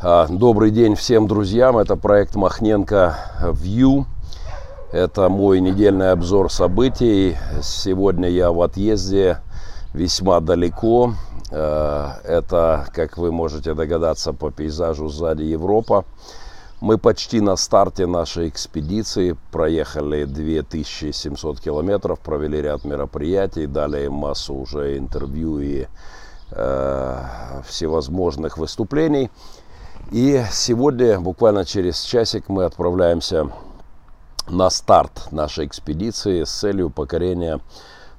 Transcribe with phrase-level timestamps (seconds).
[0.00, 1.76] А, добрый день всем друзьям.
[1.76, 4.04] Это проект Махненко View.
[4.92, 7.36] Это мой недельный обзор событий.
[7.60, 9.38] Сегодня я в отъезде
[9.92, 11.14] весьма далеко.
[11.50, 16.04] А, это, как вы можете догадаться по пейзажу сзади Европа.
[16.80, 19.36] Мы почти на старте нашей экспедиции.
[19.50, 25.86] Проехали 2700 километров, провели ряд мероприятий, дали массу уже интервью и
[26.52, 27.22] э,
[27.66, 29.28] всевозможных выступлений.
[30.10, 33.50] И сегодня, буквально через часик, мы отправляемся
[34.48, 37.60] на старт нашей экспедиции с целью покорения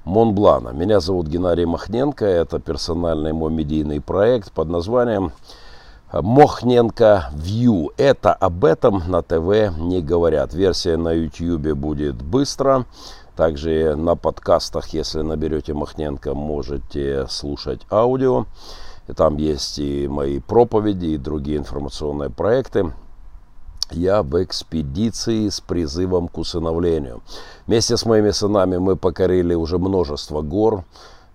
[0.04, 0.68] Монблана.
[0.68, 2.24] Меня зовут Геннадий Махненко.
[2.24, 5.32] Это персональный мой медийный проект под названием
[6.12, 7.88] Мохненко View.
[7.96, 10.54] Это об этом на ТВ не говорят.
[10.54, 12.86] Версия на YouTube будет быстро.
[13.34, 18.46] Также на подкастах, если наберете Махненко, можете слушать аудио.
[19.10, 22.92] И там есть и мои проповеди, и другие информационные проекты.
[23.90, 27.20] Я в экспедиции с призывом к усыновлению.
[27.66, 30.84] Вместе с моими сынами мы покорили уже множество гор.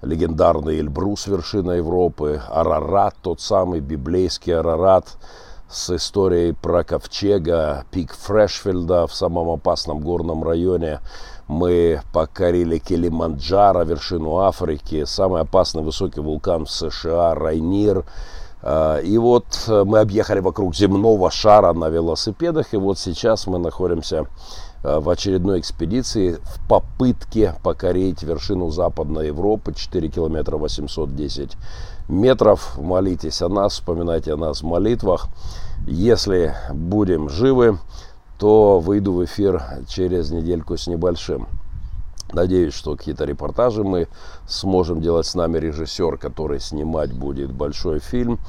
[0.01, 5.17] Легендарный Эльбрус, вершина Европы, Арарат, тот самый библейский Арарат
[5.67, 11.01] с историей про ковчега, пик Фрешфельда в самом опасном горном районе–
[11.47, 18.03] мы покорили Килиманджаро, вершину Африки, самый опасный высокий вулкан в США, Райнир.
[18.61, 23.59] А, и вот э, мы объехали вокруг земного шара на велосипедах, и вот сейчас мы
[23.59, 24.25] находимся
[24.83, 31.51] э, в очередной экспедиции в попытке покорить вершину Западной Европы, 4 километра 810
[32.09, 32.75] метров.
[32.79, 35.27] Молитесь о нас, вспоминайте о нас в молитвах.
[35.85, 37.77] Если будем живы,
[38.37, 41.47] то выйду в эфир через недельку с небольшим.
[42.33, 44.07] Надеюсь, что какие-то репортажи мы
[44.47, 48.39] сможем делать с нами режиссер, который снимать будет большой фильм,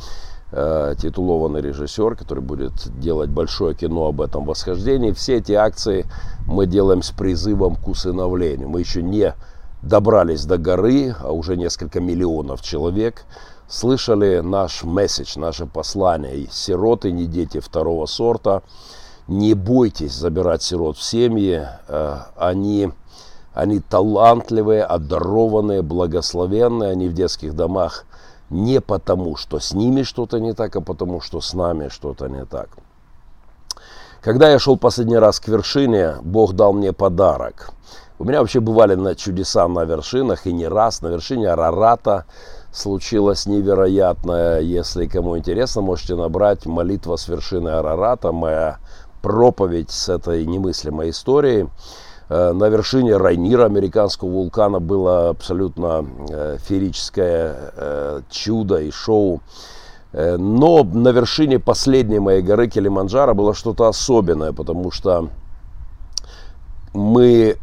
[0.50, 5.12] э, титулованный режиссер, который будет делать большое кино об этом восхождении.
[5.12, 6.06] Все эти акции
[6.46, 8.68] мы делаем с призывом к усыновлению.
[8.68, 9.34] Мы еще не
[9.82, 13.24] добрались до горы, а уже несколько миллионов человек
[13.68, 16.48] слышали наш месседж, наше послание.
[16.50, 18.62] Сироты, не дети второго сорта–
[19.28, 21.66] не бойтесь забирать сирот в семьи.
[21.88, 22.92] Э, они,
[23.54, 26.90] они талантливые, одарованные, благословенные.
[26.90, 28.04] Они в детских домах
[28.50, 32.44] не потому, что с ними что-то не так, а потому, что с нами что-то не
[32.44, 32.68] так.
[34.20, 37.70] Когда я шел последний раз к вершине, Бог дал мне подарок.
[38.18, 42.24] У меня вообще бывали на чудеса на вершинах, и не раз на вершине Арарата
[42.72, 44.60] случилось невероятное.
[44.60, 48.78] Если кому интересно, можете набрать «Молитва с вершины Арарата», моя
[49.26, 51.68] проповедь с этой немыслимой историей.
[52.28, 59.40] Э, на вершине Райнира, американского вулкана, было абсолютно э, феерическое э, чудо и шоу.
[60.12, 65.28] Но на вершине последней моей горы Килиманджаро было что-то особенное, потому что
[66.94, 67.56] мы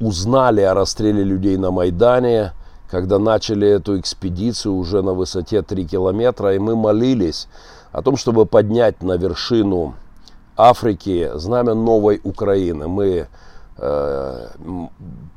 [0.00, 2.54] узнали о расстреле людей на Майдане,
[2.90, 7.46] когда начали эту экспедицию уже на высоте 3 километра, и мы молились
[7.92, 9.94] о том, чтобы поднять на вершину
[10.56, 12.88] Африки знамя новой Украины.
[12.88, 13.28] Мы
[13.76, 14.48] э,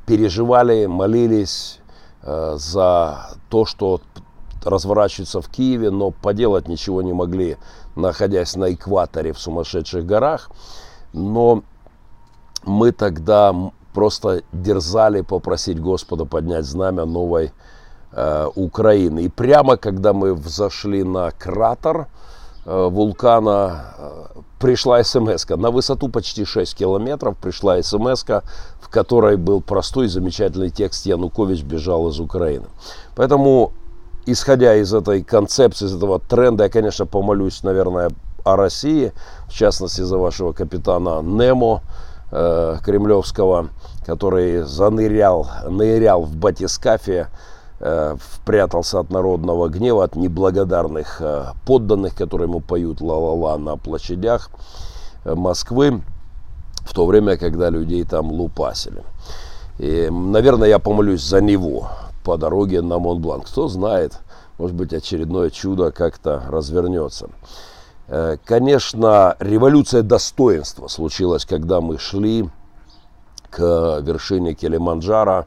[0.06, 1.80] переживали, молились
[2.22, 4.00] э, за то, что
[4.64, 7.56] разворачивается в Киеве, но поделать ничего не могли,
[7.96, 10.50] находясь на экваторе в сумасшедших горах.
[11.12, 11.62] Но
[12.64, 13.54] мы тогда
[13.92, 17.52] просто дерзали попросить Господа поднять знамя новой
[18.12, 19.24] э, Украины.
[19.24, 22.08] И прямо когда мы взошли на кратер,
[22.66, 24.26] Э, вулкана э,
[24.60, 25.56] пришла смс -ка.
[25.56, 28.24] На высоту почти 6 километров пришла смс
[28.80, 32.66] в которой был простой замечательный текст «Янукович бежал из Украины».
[33.16, 33.72] Поэтому,
[34.26, 38.10] исходя из этой концепции, из этого тренда, я, конечно, помолюсь, наверное,
[38.44, 39.12] о России,
[39.48, 41.82] в частности, за вашего капитана Немо
[42.32, 43.68] э, кремлевского,
[44.06, 47.28] который занырял, нырял в батискафе
[47.82, 48.14] Э,
[48.44, 54.50] прятался от народного гнева, от неблагодарных э, подданных, которые ему поют ла-ла-ла на площадях
[55.24, 56.02] э, Москвы,
[56.84, 59.02] в то время, когда людей там лупасили.
[59.78, 61.88] И, наверное, я помолюсь за него
[62.22, 63.46] по дороге на Монбланк.
[63.46, 64.18] Кто знает,
[64.58, 67.30] может быть, очередное чудо как-то развернется.
[68.44, 72.50] Конечно, революция достоинства случилась, когда мы шли
[73.48, 75.46] к вершине Килиманджаро.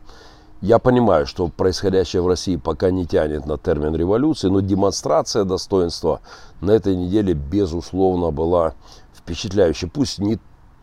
[0.63, 6.21] Я понимаю, что происходящее в России пока не тянет на термин революции, но демонстрация достоинства
[6.61, 8.73] на этой неделе, безусловно, была
[9.13, 9.89] впечатляющей.
[9.89, 10.39] Пусть не,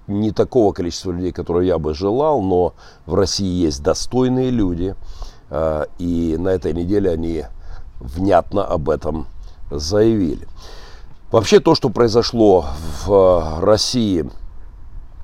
[0.07, 2.75] не такого количества людей, которое я бы желал, но
[3.07, 4.95] в России есть достойные люди,
[5.49, 7.45] а, и на этой неделе они
[8.01, 9.29] внятно об этом
[9.71, 10.47] заявили.
[11.33, 12.67] Вообще то, что произошло
[13.07, 14.29] в э, России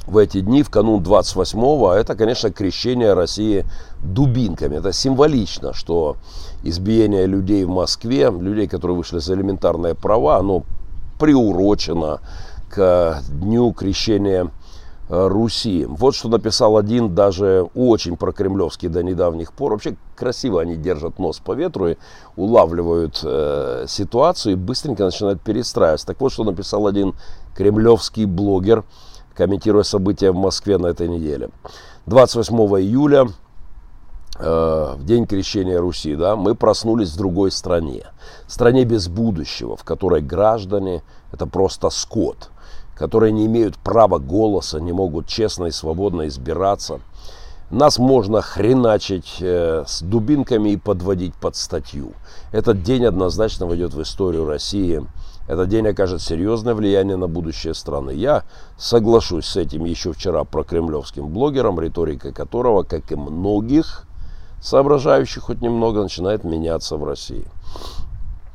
[0.06, 3.64] в эти дни, в канун 28-го, это, конечно, крещение России
[4.02, 4.76] дубинками.
[4.76, 6.16] Это символично, что
[6.62, 10.62] избиение людей в Москве, людей, которые вышли за элементарные права, оно
[11.18, 12.20] приурочено
[12.68, 14.50] к дню крещения
[15.08, 15.84] Э, Руси.
[15.88, 19.72] Вот что написал один даже очень прокремлевский до недавних пор.
[19.72, 21.96] Вообще красиво они держат нос по ветру и
[22.34, 26.08] улавливают э, ситуацию и быстренько начинают перестраиваться.
[26.08, 27.14] Так вот, что написал один
[27.54, 28.84] кремлевский блогер,
[29.36, 31.50] комментируя события в Москве на этой неделе.
[32.06, 33.28] 28 июля,
[34.38, 38.04] э, в день крещения Руси, да, мы проснулись в другой стране.
[38.46, 41.02] Стране без будущего, в которой граждане–
[41.32, 42.50] это просто скот–
[42.96, 47.00] которые не имеют права голоса, не могут честно и свободно избираться.
[47.70, 52.12] Нас можно хреначить э, с дубинками и подводить под статью.
[52.52, 55.04] Этот день однозначно войдет в историю России.
[55.46, 58.10] Этот день окажет серьезное влияние на будущее страны.
[58.10, 58.44] Я
[58.76, 64.04] соглашусь с этим еще вчера про кремлевским блогером, риторика которого, как и многих
[64.60, 67.44] соображающих хоть немного, начинает меняться в России.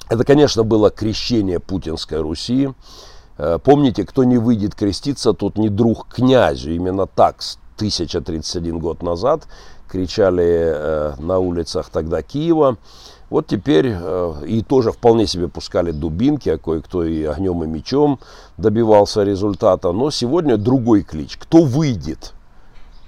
[0.09, 2.69] Это, конечно, было крещение путинской Руси.
[3.37, 6.71] Э, помните, кто не выйдет креститься, тот не друг князю.
[6.71, 7.37] Именно так
[7.77, 9.47] 1031 год назад
[9.87, 12.77] кричали э, на улицах тогда Киева.
[13.31, 18.19] Вот теперь э, и тоже вполне себе пускали дубинки, а кое-кто и огнем и мечом
[18.57, 19.93] добивался результата.
[19.93, 21.37] Но сегодня другой клич.
[21.37, 22.33] Кто выйдет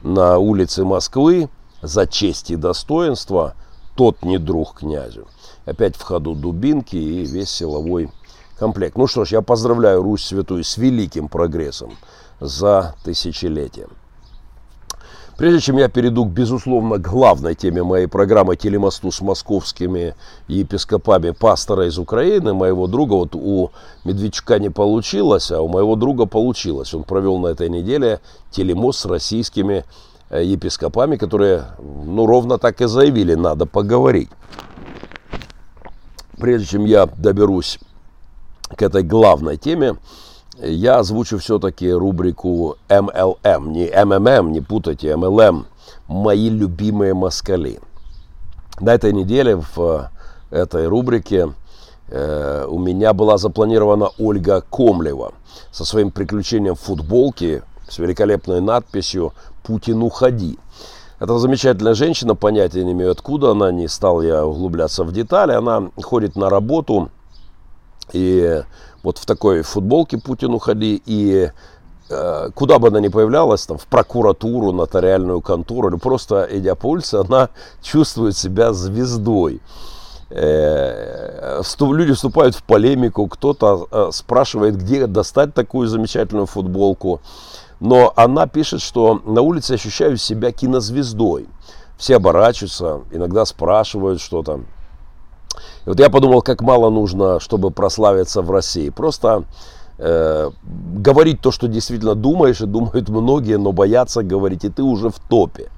[0.02, 1.50] на улицы Москвы
[1.82, 3.56] за честь и достоинство,
[3.96, 5.28] тот не друг князю.
[5.66, 8.10] Опять в ходу дубинки и весь силовой
[8.58, 8.98] комплект.
[8.98, 11.98] Ну что ж, я поздравляю Русь Святую с великим прогрессом
[12.40, 13.90] за тысячелетие.
[15.38, 20.16] Прежде чем я перейду к, безусловно, главной теме моей программы «Телемосту с московскими
[20.48, 23.72] епископами пастора из Украины», моего друга, вот у
[24.04, 26.94] Медведчука не получилось, а у моего друга получилось.
[26.94, 28.20] Он провел на этой неделе
[28.52, 29.86] телемост с российскими
[30.30, 34.30] э, епископами, которые, ну, ровно так и заявили, надо поговорить.
[36.38, 37.80] Прежде чем я доберусь
[38.76, 39.96] к этой главной теме,
[40.66, 45.66] я озвучу все-таки рубрику MLM, не MMM, не путайте, MLM,
[46.08, 47.80] мои любимые москали.
[48.80, 50.10] На этой неделе в
[50.50, 51.54] этой рубрике
[52.08, 55.34] э, у меня была запланирована Ольга Комлева
[55.72, 59.34] со своим приключением в футболке с великолепной надписью
[59.64, 60.58] «Путин, уходи».
[61.20, 65.54] Это замечательная женщина, понятия не имею откуда она, не стал я углубляться в детали.
[65.54, 67.10] Она ходит на работу
[68.12, 68.64] и
[69.04, 71.52] вот в такой футболке Путин уходи, и
[72.10, 76.88] э, куда бы она ни появлялась, там, в прокуратуру, нотариальную контору, или просто идя по
[76.88, 77.50] улице, она
[77.82, 79.62] чувствует себя звездой.
[80.30, 87.22] Э, люди вступают в полемику, кто-то э, спрашивает, где достать такую замечательную футболку.
[87.82, 91.48] Но она пишет, что на улице ощущаю себя кинозвездой.
[91.98, 94.62] Все оборачиваются, иногда спрашивают что-то.
[95.86, 98.90] И вот я подумал, как мало нужно, чтобы прославиться в России.
[98.90, 99.44] Просто
[99.98, 100.50] э,
[100.96, 105.20] говорить то, что действительно думаешь, и думают многие, но боятся говорить, и ты уже в
[105.20, 105.70] топе.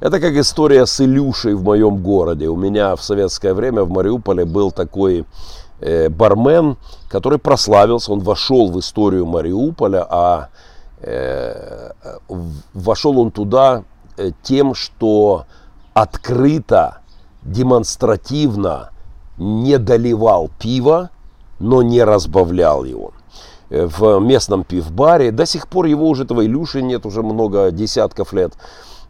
[0.00, 2.46] Это как история с Илюшей в моем городе.
[2.48, 5.24] У меня в советское время в Мариуполе был такой
[5.80, 6.76] э, бармен,
[7.08, 10.48] который прославился, он вошел в историю Мариуполя, а
[11.00, 11.90] э,
[12.74, 13.84] вошел он туда
[14.16, 15.46] э, тем, что
[15.94, 16.98] открыто,
[17.42, 18.90] демонстративно
[19.38, 21.10] не доливал пиво,
[21.58, 23.12] но не разбавлял его.
[23.70, 28.32] Э, в местном пивбаре до сих пор его уже этого Илюши нет уже много десятков
[28.32, 28.52] лет.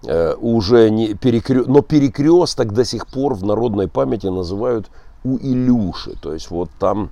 [0.05, 1.65] Э, уже не перекрё...
[1.67, 4.91] Но перекресток до сих пор в народной памяти называют
[5.25, 6.17] у Илюши.
[6.21, 7.11] То есть вот там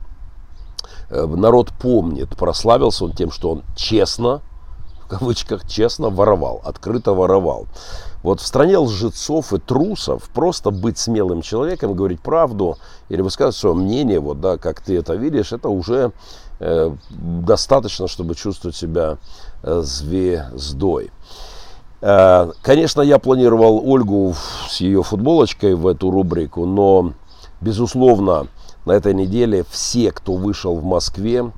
[1.10, 4.40] э, народ помнит, прославился он тем, что он честно,
[5.04, 7.66] в кавычках, честно воровал, открыто воровал.
[8.26, 12.76] Вот в стране лжецов и трусов просто быть смелым человеком, говорить правду
[13.08, 16.10] или высказывать свое мнение, вот, да, как ты это видишь, это уже
[16.58, 19.18] э, достаточно, чтобы чувствовать себя
[19.62, 21.12] э, звездой.
[22.00, 24.34] Э, конечно, я планировал Ольгу
[24.68, 27.12] с ее футболочкой в эту рубрику, но,
[27.60, 28.48] безусловно,
[28.86, 31.52] на этой неделе все, кто вышел в Москве,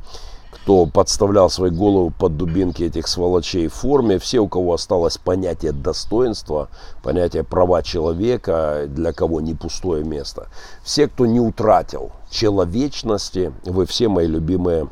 [0.68, 5.72] кто подставлял свои головы под дубинки этих сволочей в форме, все, у кого осталось понятие
[5.72, 6.68] достоинства,
[7.02, 10.48] понятие права человека, для кого не пустое место.
[10.84, 14.88] Все, кто не утратил человечности, вы все мои любимые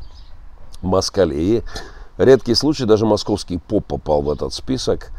[0.81, 1.35] москали.
[1.35, 1.63] И
[2.17, 5.11] редкий случай, даже московский поп попал в этот список.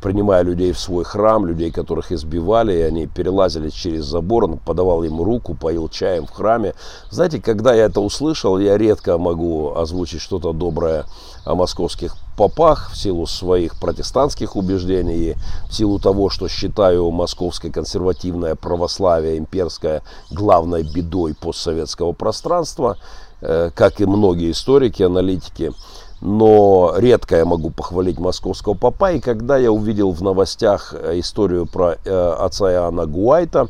[0.00, 5.02] Принимая людей в свой храм, людей, которых избивали, и они перелазили через забор, он подавал
[5.04, 6.74] им руку, поил чаем в храме.
[7.10, 11.04] Знаете, когда я это услышал, я редко могу озвучить что-то доброе
[11.44, 15.36] о московских попах в силу своих протестантских убеждений,
[15.68, 22.98] в силу того, что считаю московское консервативное православие имперское главной бедой постсоветского пространства,
[23.40, 25.72] э, как и многие историки, аналитики
[26.20, 29.12] но редко я могу похвалить московского папа.
[29.12, 33.68] И когда я увидел в новостях э, историю про э, отца Иоанна Гуайта,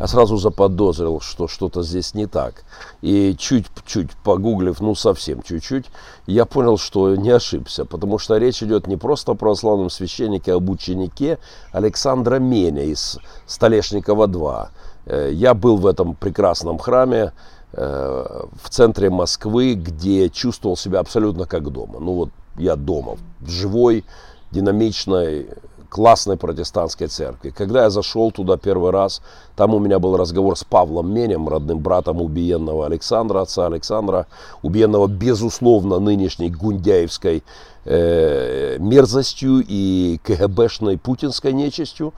[0.00, 2.64] я сразу заподозрил, что что-то здесь не так.
[3.02, 5.86] И чуть-чуть погуглив, ну совсем чуть-чуть,
[6.26, 7.84] я понял, что не ошибся.
[7.84, 11.38] Потому что речь идет не просто о православном священнике, а об ученике
[11.70, 14.70] Александра Меня из Столешникова 2.
[15.04, 17.32] Э, я был в этом прекрасном храме
[17.72, 22.00] в центре Москвы, где чувствовал себя абсолютно как дома.
[22.00, 24.04] Ну вот я дома, в живой,
[24.50, 25.46] динамичной,
[25.90, 27.50] классной протестантской церкви.
[27.50, 29.20] Когда я зашел туда первый раз,
[29.56, 34.26] там у меня был разговор с Павлом Менем, родным братом убиенного Александра, отца Александра,
[34.62, 37.42] убиенного, безусловно, нынешней гундяевской
[37.84, 42.14] э, мерзостью и КГБшной путинской нечистью.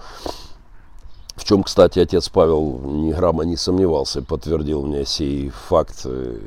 [1.43, 6.39] В чем, кстати, отец Павел ни грамма не сомневался, подтвердил мне сей факт, э,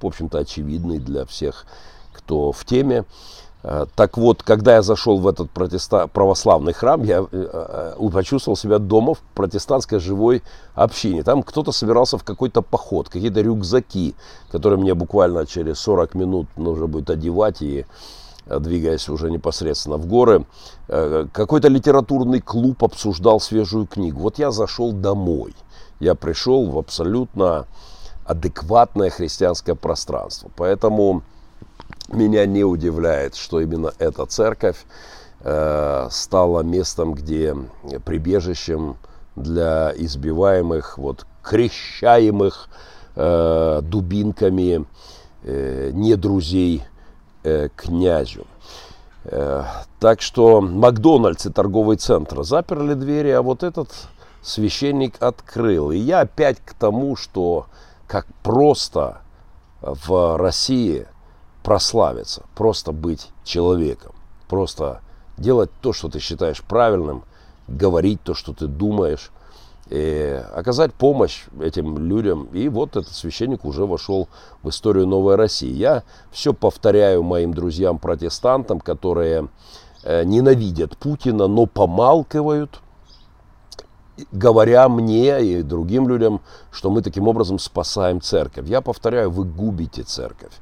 [0.00, 1.66] в общем-то, очевидный для всех,
[2.14, 3.04] кто в теме.
[3.62, 6.06] Э, так вот, когда я зашел в этот протеста...
[6.06, 10.42] православный храм, я э, почувствовал себя дома в протестантской живой
[10.74, 11.24] общине.
[11.24, 14.14] Там кто-то собирался в какой-то поход, какие-то рюкзаки,
[14.50, 17.84] которые мне буквально через 40 минут нужно будет одевать и
[18.58, 20.44] двигаясь уже непосредственно в горы,
[20.88, 24.20] э, какой-то литературный клуб обсуждал свежую книгу.
[24.20, 25.54] Вот я зашел домой.
[26.00, 27.66] Я пришел в абсолютно
[28.24, 30.50] адекватное христианское пространство.
[30.56, 31.22] Поэтому
[32.08, 34.84] меня не удивляет, что именно эта церковь
[35.40, 37.54] э, стала местом, где
[38.04, 38.96] прибежищем
[39.36, 42.68] для избиваемых, вот, крещаемых
[43.14, 44.86] э, дубинками
[45.44, 46.82] не друзей
[47.48, 48.46] э, князю.
[49.24, 49.64] Э,
[50.00, 53.90] так что Макдональдс и торговый центр заперли двери, а вот этот
[54.42, 55.90] священник открыл.
[55.90, 57.66] И я опять к тому, что
[58.06, 59.20] как просто
[59.80, 61.06] в России
[61.62, 64.12] прославиться, просто быть человеком,
[64.48, 65.00] просто
[65.36, 67.24] делать то, что ты считаешь правильным,
[67.66, 69.30] говорить то, что ты думаешь,
[69.90, 72.48] и оказать помощь этим людям.
[72.52, 74.28] И вот этот священник уже вошел
[74.62, 75.72] в историю Новой России.
[75.72, 79.48] Я все повторяю моим друзьям-протестантам, которые
[80.04, 82.80] э, ненавидят Путина, но помалкивают,
[84.32, 88.68] говоря мне и другим людям, что мы таким образом спасаем церковь.
[88.68, 90.52] Я повторяю, вы губите церковь.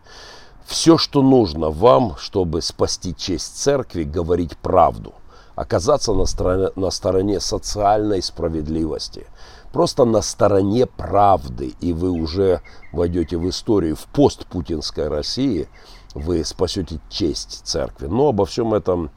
[0.66, 5.14] Все, что нужно вам, чтобы спасти честь церкви, говорить правду–
[5.56, 9.26] оказаться на стороне, на стороне социальной справедливости,
[9.72, 12.60] просто на стороне правды, и вы уже
[12.92, 15.68] войдете в историю в постпутинской России,
[16.14, 18.06] вы спасете честь церкви.
[18.06, 19.10] Но обо всем этом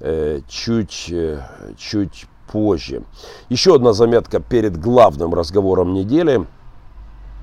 [0.00, 1.40] э, чуть, э,
[1.78, 3.04] чуть позже.
[3.48, 6.46] Еще одна заметка перед главным разговором недели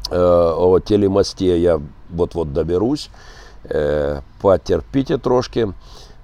[0.09, 3.09] э, о телемосте я вот-вот доберусь.
[3.63, 5.73] Э, потерпите трошки.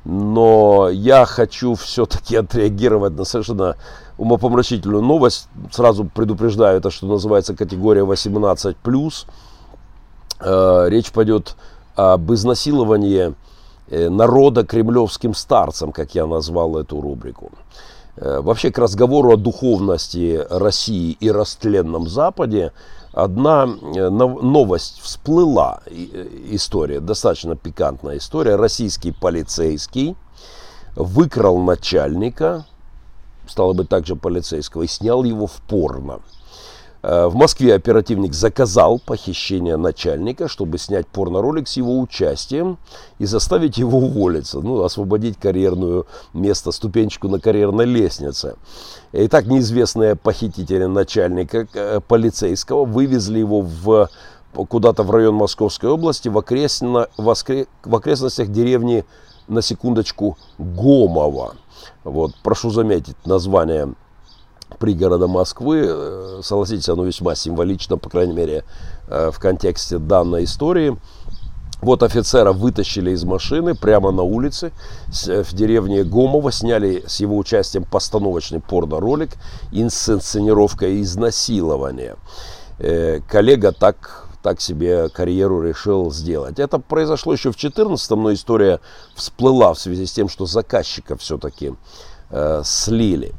[0.05, 3.75] Но я хочу все-таки отреагировать на совершенно
[4.17, 5.49] умопомрачительную новость.
[5.71, 9.25] Сразу предупреждаю, это что называется категория 18+.
[10.39, 11.55] Э, речь пойдет
[11.95, 13.33] об изнасиловании
[13.89, 17.51] э, народа кремлевским старцем, как я назвал эту рубрику.
[18.17, 22.73] Э, вообще к разговору о духовности России и растленном Западе
[23.15, 28.55] одна э, новость всплыла, э, история, достаточно пикантная история.
[28.55, 30.15] Российский полицейский
[30.95, 32.65] выкрал начальника,
[33.47, 36.19] стало быть, также полицейского, и снял его в порно.
[37.07, 42.79] Э, в Москве оперативник заказал похищение начальника, чтобы снять порноролик с его участием
[43.19, 48.55] и заставить его уволиться, ну, освободить карьерную место, ступенечку на карьерной лестнице.
[49.13, 54.09] Итак, неизвестные похитители начальника э, полицейского вывезли его в
[54.53, 59.05] куда-то в район Московской области, в, окресно, в, оскре, в окрестностях деревни,
[59.47, 61.53] на секундочку, Гомова.
[62.03, 63.93] Вот, прошу заметить название
[64.79, 65.85] пригорода Москвы.
[65.87, 68.63] Э, согласитесь, оно весьма символично, по крайней мере,
[69.07, 70.97] э, в контексте данной истории.
[71.81, 74.71] Вот офицера вытащили из машины прямо на улице
[75.27, 79.31] э, в деревне Гомово, сняли с его участием постановочный порно-ролик
[79.71, 82.15] «Инсценировка изнасилования».
[83.29, 86.59] Коллега так так себе карьеру решил сделать.
[86.59, 88.79] Это произошло еще в 2014 но история
[89.15, 91.73] всплыла в связи с тем, что заказчика все-таки
[92.29, 93.33] э, слили.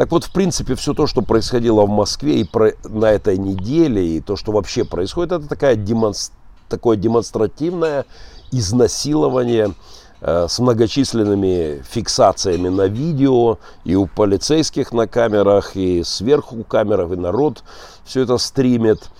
[0.00, 4.16] Так вот, в принципе, все то, что происходило в Москве и про, на этой неделе,
[4.16, 6.34] и то, что вообще происходит, это такая демонстр,
[6.70, 8.06] такое демонстративное
[8.50, 9.74] изнасилование
[10.22, 17.16] э, с многочисленными фиксациями на видео, и у полицейских на камерах, и сверху камерах, и
[17.16, 17.62] народ
[18.06, 19.10] все это стримит.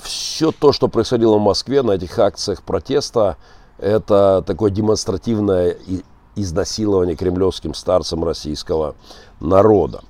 [0.00, 3.36] Все то, что происходило в Москве на этих акциях протеста,
[3.78, 5.76] это такое демонстративное
[6.40, 8.94] изнасилование кремлевским старцем российского
[9.40, 10.00] народа.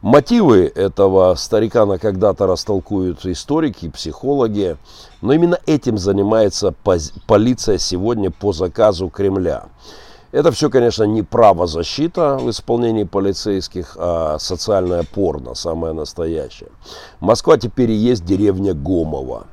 [0.00, 4.76] Мотивы этого старикана когда-то растолкуют историки, психологи,
[5.22, 6.72] но именно этим занимается
[7.26, 9.64] полиция сегодня по заказу Кремля.
[10.30, 16.68] Это все, конечно, не правозащита в исполнении полицейских, а социальная порно, самое настоящее.
[17.18, 19.46] Москва теперь и есть деревня Гомова.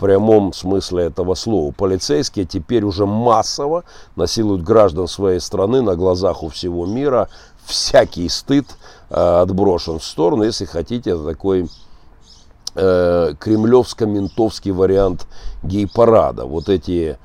[0.00, 1.72] Прямом смысле этого слова.
[1.72, 3.84] Полицейские теперь уже массово
[4.16, 7.28] насилуют граждан своей страны на глазах у всего мира.
[7.64, 8.66] Всякий стыд
[9.10, 10.42] э, отброшен в сторону.
[10.42, 11.68] Если хотите, такой
[12.74, 15.26] э, кремлевско-ментовский вариант
[15.62, 16.46] гей-парада.
[16.46, 17.18] Вот эти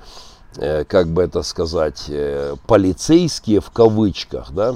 [0.58, 4.76] Э, как бы это сказать, э, полицейские в кавычках, да,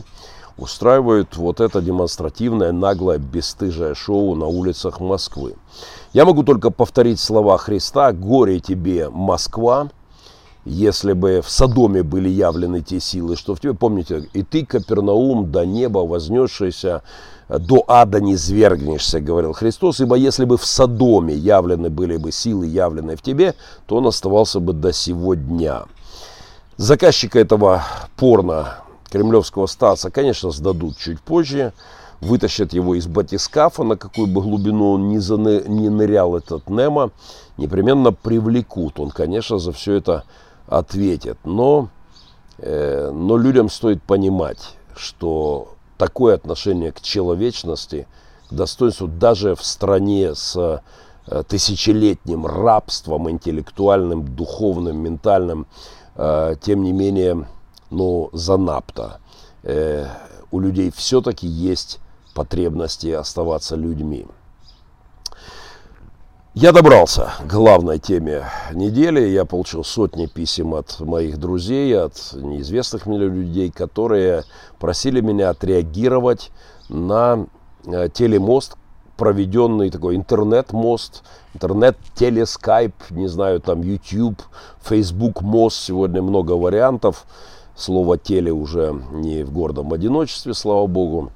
[0.58, 5.56] устраивают вот это демонстративное, наглое, бесстыжее шоу на улицах Москвы.
[6.12, 9.90] Я могу только повторить слова Христа «Горе тебе, Москва!»
[10.66, 15.52] Если бы в Содоме были явлены те силы, что в тебе, помните, и ты, Капернаум,
[15.52, 17.02] до неба вознесшийся,
[17.48, 22.68] до ада не свергнешься, говорил Христос, ибо если бы в Содоме явлены были бы силы,
[22.68, 23.56] явленные в тебе,
[23.88, 25.86] то он оставался бы до сего дня.
[26.78, 27.84] Заказчика этого
[28.18, 31.74] порно кремлевского стаса, конечно, сдадут чуть позже,
[32.22, 37.12] вытащат его из батискафа, на какую бы глубину он ни, заны, ни нырял этот Немо,
[37.58, 39.00] непременно привлекут.
[39.00, 40.24] Он, конечно, за все это
[40.68, 41.38] ответит.
[41.44, 41.90] Но,
[42.58, 48.08] э, но людям стоит понимать, что такое отношение к человечности,
[48.50, 50.82] к достоинству даже в стране с
[51.28, 55.68] э, тысячелетним рабством интеллектуальным, духовным, ментальным,
[56.16, 57.48] э, тем не менее,
[57.92, 59.20] ну, занапто.
[59.64, 60.08] Э,
[60.52, 62.00] у людей все-таки есть
[62.40, 64.26] потребности оставаться людьми.
[66.54, 69.28] Я добрался к главной теме недели.
[69.28, 74.46] Я получил сотни писем от моих друзей, от неизвестных мне людей, которые
[74.80, 76.52] просили меня отреагировать
[76.88, 77.46] на
[77.86, 78.78] э, телемост,
[79.18, 81.24] проведенный такой интернет-мост,
[81.54, 84.42] интернет-телескайп, не знаю, там YouTube,
[84.82, 87.26] Facebook мост, сегодня много вариантов.
[87.76, 91.34] Слово теле уже не в гордом одиночестве, слава богу.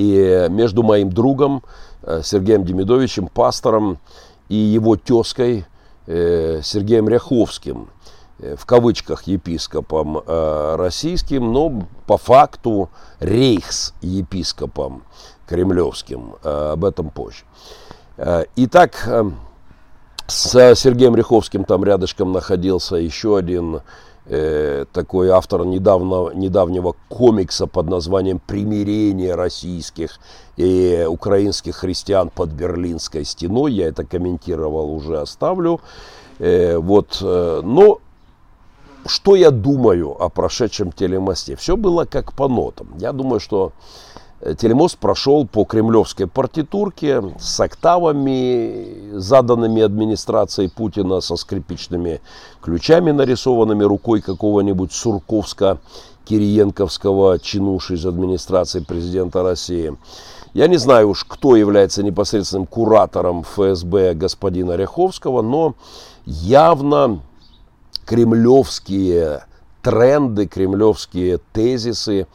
[0.00, 1.62] И между моим другом
[2.02, 3.98] Э, Сергеем Демидовичем, пастором,
[4.48, 5.66] и его тезкой
[6.06, 7.88] э, Сергеем Ряховским,
[8.38, 12.88] э, в кавычках епископом российским, но по факту
[13.20, 15.02] рейхс-епископом
[15.46, 16.36] кремлевским.
[16.42, 17.44] Об этом позже.
[18.56, 19.08] Итак,
[20.26, 23.80] с Сергеем Ряховским там рядышком находился еще один
[24.30, 30.20] э, такой автор недавно, недавнего комикса под названием «Примирение российских
[30.56, 33.72] и украинских христиан под Берлинской стеной».
[33.72, 35.80] Я это комментировал, уже оставлю.
[36.38, 38.00] Э, вот, э, но
[39.06, 41.56] что я думаю о прошедшем телемосте?
[41.56, 42.88] Все было как по нотам.
[42.98, 43.72] Я думаю, что
[44.58, 52.22] телемост прошел по кремлевской партитурке с октавами, заданными администрацией Путина, со скрипичными
[52.62, 59.94] ключами, нарисованными рукой какого-нибудь Сурковска-Кириенковского чинуши из администрации президента России.
[60.54, 65.74] Я не знаю уж, кто является непосредственным куратором ФСБ господина Ряховского, но
[66.24, 67.20] явно
[68.04, 69.44] кремлевские
[69.82, 72.26] тренды, кремлевские тезисы,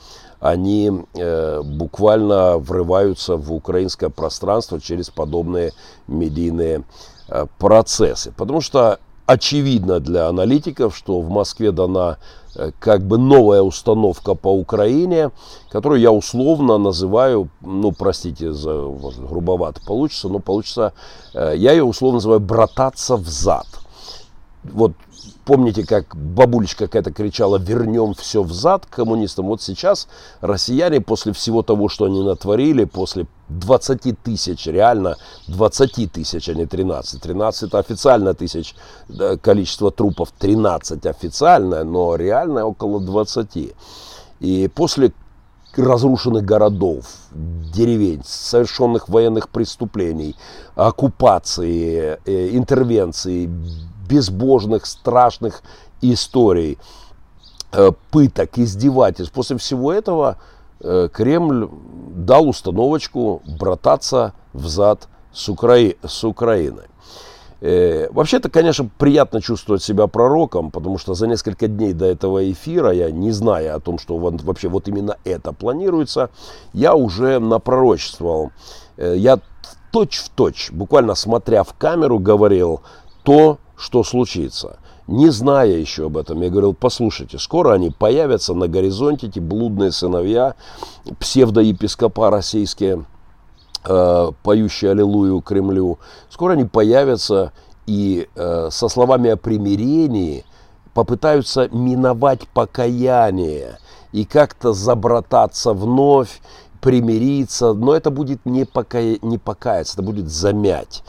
[0.45, 5.73] они э, буквально врываются в украинское пространство через подобные
[6.07, 6.83] медийные
[7.27, 8.31] э, процессы.
[8.31, 12.17] Потому что очевидно для аналитиков, что в Москве дана
[12.55, 15.31] э, как бы новая установка по Украине,
[15.71, 20.93] которую я условно называю, ну, простите, за, может, грубовато получится, но получится,
[21.33, 23.65] э, я ее условно называю «брататься в зад».
[24.63, 24.93] Вот
[25.45, 29.45] Помните, как бабулечка какая-то кричала «вернем все взад коммунистам».
[29.45, 30.07] Вот сейчас
[30.41, 36.65] россияне после всего того, что они натворили, после 20 тысяч, реально 20 тысяч, а не
[36.65, 37.21] 13.
[37.21, 38.75] 13 это официально тысяч,
[39.43, 43.75] количество трупов 13 официальное, но реально около 20.
[44.39, 45.13] И после
[45.77, 50.35] разрушенных городов, деревень, совершенных военных преступлений,
[50.75, 53.49] оккупации, э, интервенции,
[54.07, 55.61] безбожных, страшных
[56.01, 56.77] историй,
[57.71, 59.33] э, пыток, издевательств.
[59.33, 60.37] После всего этого
[60.79, 61.69] э, Кремль
[62.15, 65.77] дал установочку брататься взад с, Укра...
[66.03, 66.85] с Украиной.
[67.61, 72.91] Э, вообще-то, конечно, приятно чувствовать себя пророком, потому что за несколько дней до этого эфира,
[72.91, 76.29] я не зная о том, что вообще вот именно это планируется,
[76.73, 78.51] я уже напророчествовал.
[78.97, 79.39] Я
[79.91, 82.81] точь в точь, буквально смотря в камеру, говорил
[83.23, 84.79] то, что случится.
[85.07, 89.91] Не зная еще об этом, я говорил, послушайте, скоро они появятся на горизонте, эти блудные
[89.91, 90.55] сыновья,
[91.19, 93.05] псевдоепископа российские,
[93.87, 97.51] э, поющие аллилуйю Кремлю, скоро они появятся
[97.85, 100.43] и э, со словами о примирении
[100.95, 103.77] попытаются миновать покаяние
[104.11, 106.41] и как-то забрататься вновь,
[106.81, 109.01] примириться, но это будет не, пока...
[109.01, 111.03] не покаяться, это будет замять.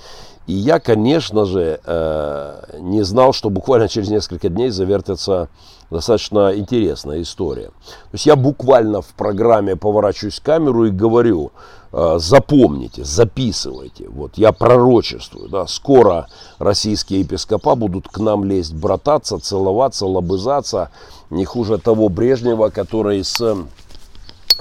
[0.46, 5.48] И я, конечно же, э, не знал, что буквально через несколько дней завертится
[5.90, 7.66] достаточно интересная история.
[7.66, 11.50] То есть я буквально в программе поворачиваюсь камеру и говорю,
[11.92, 16.28] э, запомните, записывайте, вот я пророчествую, да, скоро
[16.58, 20.90] российские епископа будут к нам лезть, брататься, целоваться, лобызаться,
[21.28, 23.56] не хуже того Брежнева, который с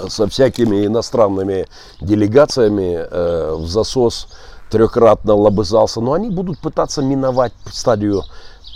[0.09, 1.67] со всякими иностранными
[2.01, 4.27] делегациями э, в засос
[4.75, 8.23] трехкратно лобызался, но они будут пытаться миновать стадию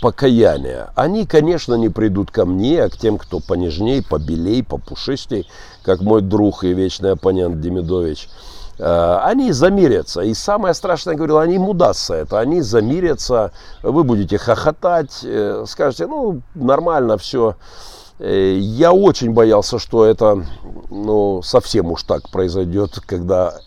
[0.00, 0.88] покаяния.
[0.94, 5.46] Они, конечно, не придут ко мне, а к тем, кто понежней, побелей, попушистей,
[5.82, 8.30] как мой друг и вечный оппонент Демидович.
[8.78, 10.22] Э, они замирятся.
[10.22, 12.40] И самое страшное, я говорил, они им удастся это.
[12.40, 17.56] Они замирятся, вы будете хохотать, э, скажете, ну, нормально все.
[18.18, 20.46] Э, я очень боялся, что это
[20.88, 23.60] ну, совсем уж так произойдет, когда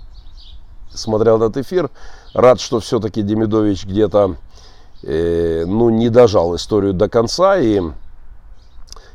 [0.94, 1.90] смотрел этот эфир.
[2.34, 4.36] Рад, что все-таки Демидович где-то
[5.04, 7.82] э, ну, не дожал историю до конца и,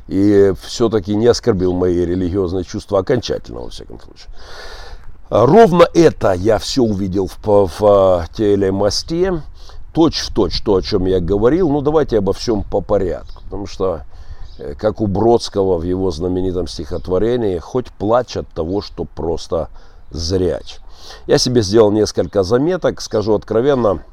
[0.07, 4.29] и все-таки не оскорбил мои религиозные чувства окончательно, во всяком случае.
[5.29, 9.43] Ровно это я все увидел в, в, в телемосте.
[9.93, 11.69] Точь в точь то, о чем я говорил.
[11.69, 13.43] Ну, давайте обо всем по порядку.
[13.43, 14.01] Потому что,
[14.57, 19.69] э, как у Бродского в его знаменитом стихотворении, хоть плачь от того, что просто
[20.09, 20.79] зряч.
[21.27, 24.03] Я себе сделал несколько заметок, скажу откровенно,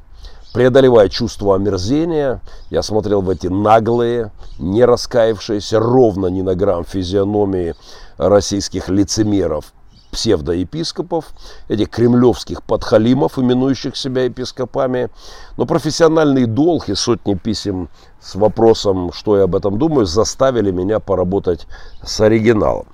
[0.53, 7.75] преодолевая чувство омерзения, я смотрел в эти наглые, не раскаявшиеся ровно ни на грамм физиономии
[8.17, 9.73] российских лицемеров,
[10.11, 11.25] псевдоепископов,
[11.67, 15.09] этих кремлевских подхалимов, именующих себя епископами.
[15.57, 20.99] Но профессиональный долг и сотни писем с вопросом, что я об этом думаю, заставили меня
[20.99, 21.67] поработать
[22.03, 22.87] с оригиналом.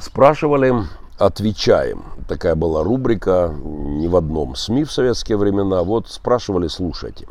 [0.00, 0.74] Спрашивали,
[1.26, 2.04] отвечаем.
[2.28, 5.82] Такая была рубрика не в одном СМИ в советские времена.
[5.82, 7.26] Вот спрашивали, слушайте.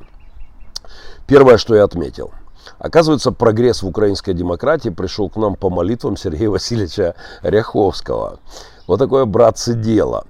[1.28, 2.32] Первое, что я отметил.
[2.80, 8.40] Оказывается, прогресс в украинской демократии пришел к нам по молитвам Сергея Васильевича Ряховского.
[8.88, 10.26] Вот такое, братцы, дело.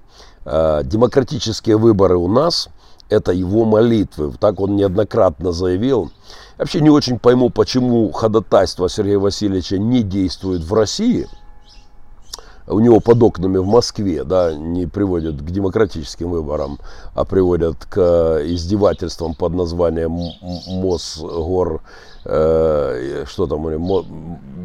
[0.46, 2.70] Э, демократические выборы у нас–
[3.10, 4.34] это его молитвы.
[4.40, 6.12] Так он неоднократно заявил.
[6.58, 11.28] Вообще не очень пойму, почему ходатайство Сергея Васильевича не действует в России–
[12.68, 16.80] у него под окнами в Москве, да, не приводят к демократическим выборам,
[17.14, 20.18] а приводят к издевательствам под названием
[20.68, 21.82] Мосгор,
[22.26, 23.64] э, что там,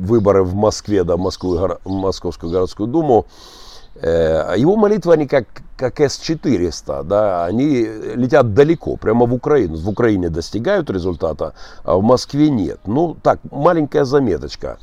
[0.00, 3.26] выборы в Москве, да, Москву, Московскую городскую думу.
[4.00, 7.82] Э, его молитвы, они как, как С-400, да, они
[8.14, 9.76] летят далеко, прямо в Украину.
[9.76, 12.78] В Украине достигают результата, а в Москве нет.
[12.87, 14.78] Ну, так, маленькая заметочка.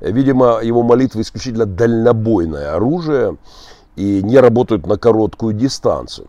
[0.00, 3.36] Видимо, его молитвы исключительно дальнобойное оружие
[3.96, 6.28] и не работают на короткую дистанцию.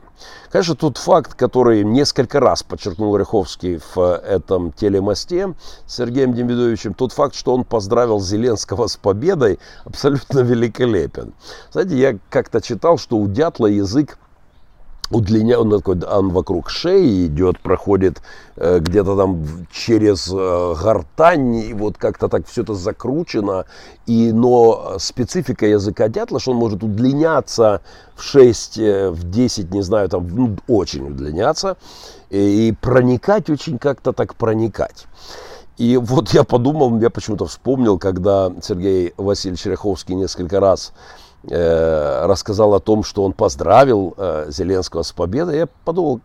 [0.52, 5.56] Конечно, тот факт, который несколько раз подчеркнул Ряховский в этом телемосте
[5.86, 11.34] с Сергеем Демидовичем, тот факт, что он поздравил Зеленского с победой, абсолютно великолепен.
[11.72, 14.18] Знаете, я как-то читал, что у дятла язык
[15.12, 18.22] удлиня, он, такой, он вокруг шеи идет, проходит
[18.56, 23.66] э, где-то там через э, гортань, и вот как-то так все это закручено.
[24.08, 27.82] И, но специфика языка дятла, что он может удлиняться
[28.16, 31.78] в 6, э, в 10, не знаю, там ну, очень удлиняться,
[32.30, 35.08] и, и проникать очень как-то так проникать.
[35.78, 42.74] И вот я подумал, я почему-то вспомнил, когда Сергей Васильевич Ряховский несколько раз э, рассказал
[42.76, 46.22] о том, что он поздравил э, Зеленского с победой, я подумал,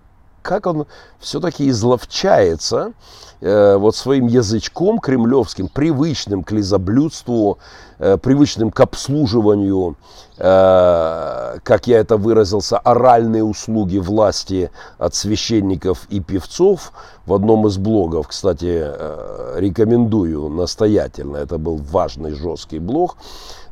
[0.47, 0.87] как он
[1.19, 2.93] все-таки изловчается
[3.41, 7.59] э, вот своим язычком кремлевским, привычным к лизоблюдству,
[7.99, 9.97] э, привычным к обслуживанию,
[10.39, 16.93] э, как я это выразился, оральные услуги власти от священников и певцов
[17.27, 23.17] в одном из блогов, кстати, э, рекомендую настоятельно, это был важный жесткий блог,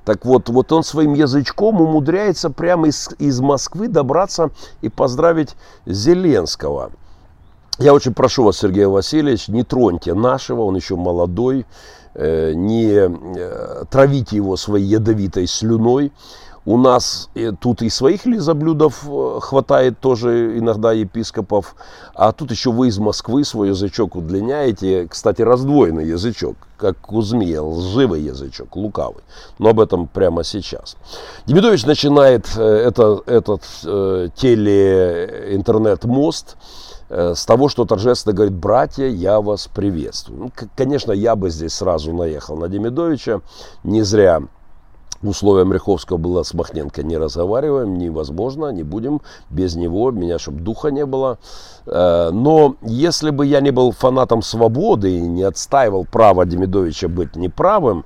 [0.04, 4.50] так вот, вот он своим язычком умудряется прямо из, из Москвы добраться
[4.82, 6.92] и поздравить Зеленского.
[7.78, 11.66] Я очень прошу вас, Сергей Васильевич, не троньте нашего, он еще молодой,
[12.14, 16.12] э, не э, травите его своей ядовитой слюной.
[16.66, 21.76] У нас э, тут и своих лизоблюдов э, хватает тоже иногда епископов,
[22.14, 25.06] а тут еще вы из Москвы свой язычок удлиняете.
[25.06, 29.22] Кстати, раздвоенный язычок, как у змея, лживый язычок, лукавый.
[29.58, 30.96] Но об этом прямо сейчас.
[31.44, 36.56] Демидович начинает э, это, этот э, теле-интернет-мост
[37.10, 40.40] с того, что торжественно говорит, братья, я вас приветствую.
[40.40, 43.42] Ну, конечно, я бы здесь сразу наехал на Демидовича.
[43.84, 44.40] Не зря
[45.28, 50.90] условиям Ряховского было с Махненко не разговариваем, невозможно, не будем без него, меня чтобы духа
[50.90, 51.38] не было.
[51.86, 57.36] Э, но если бы я не был фанатом свободы и не отстаивал право Демидовича быть
[57.36, 58.04] неправым,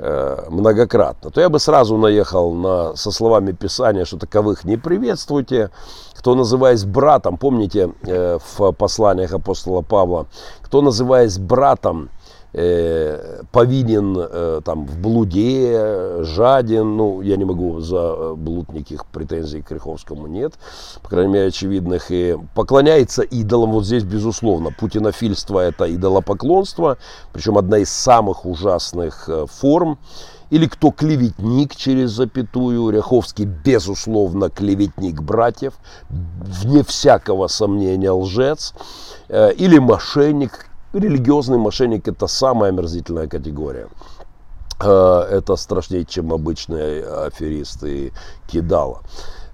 [0.00, 5.70] э, многократно, то я бы сразу наехал на, со словами Писания, что таковых не приветствуйте.
[6.14, 10.26] Кто, называясь братом, помните э, в посланиях апостола Павла,
[10.62, 12.10] кто, называясь братом,
[12.52, 19.06] э, повинен э, там в блуде, жаден, ну, я не могу за э, блуд никаких
[19.06, 20.54] претензий к Риховскому нет,
[21.02, 26.98] по крайней мере, очевидных, и поклоняется идолам, вот здесь, безусловно, путинофильство это идолопоклонство,
[27.32, 29.98] причем одна из самых ужасных э, форм,
[30.50, 35.74] или кто клеветник через запятую, Ряховский, безусловно, клеветник братьев,
[36.08, 38.74] вне всякого сомнения лжец,
[39.28, 43.88] э, или мошенник, Религиозный мошенник это самая омерзительная категория.
[44.82, 48.12] Э, это страшнее, чем обычные аферисты и
[48.48, 49.00] кидала.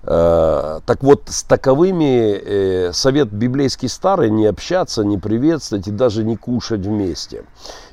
[0.02, 6.24] Э, так вот, с таковыми э, совет библейский старый не общаться, не приветствовать и даже
[6.24, 7.44] не кушать вместе.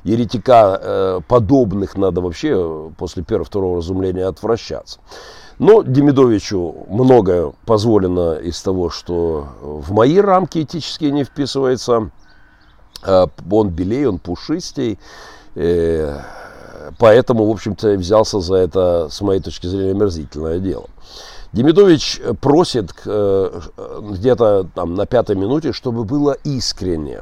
[0.05, 4.99] Еретика подобных надо вообще после первого-второго разумления отвращаться.
[5.59, 12.09] Но Демидовичу многое позволено из того, что в мои рамки этические не вписывается–
[13.05, 14.99] он белее, он пушистей.
[15.55, 16.19] Э,
[16.97, 20.87] поэтому, в общем-то, взялся за это, с моей точки зрения, мерзительное дело.
[21.53, 23.61] Демидович просит э,
[24.01, 27.21] где-то там на пятой минуте, чтобы было искренне.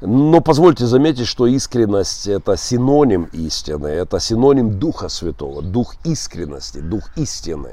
[0.00, 7.10] Но позвольте заметить, что искренность это синоним истины, это синоним Духа Святого, дух искренности, дух
[7.16, 7.70] истины.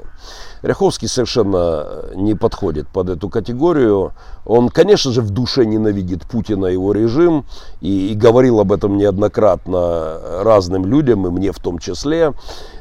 [0.62, 4.12] Ряховский совершенно не подходит под эту категорию.
[4.44, 7.44] Он, конечно же, в душе ненавидит Путина и его режим
[7.80, 12.32] и, и говорил об этом неоднократно разным людям, и мне в том числе.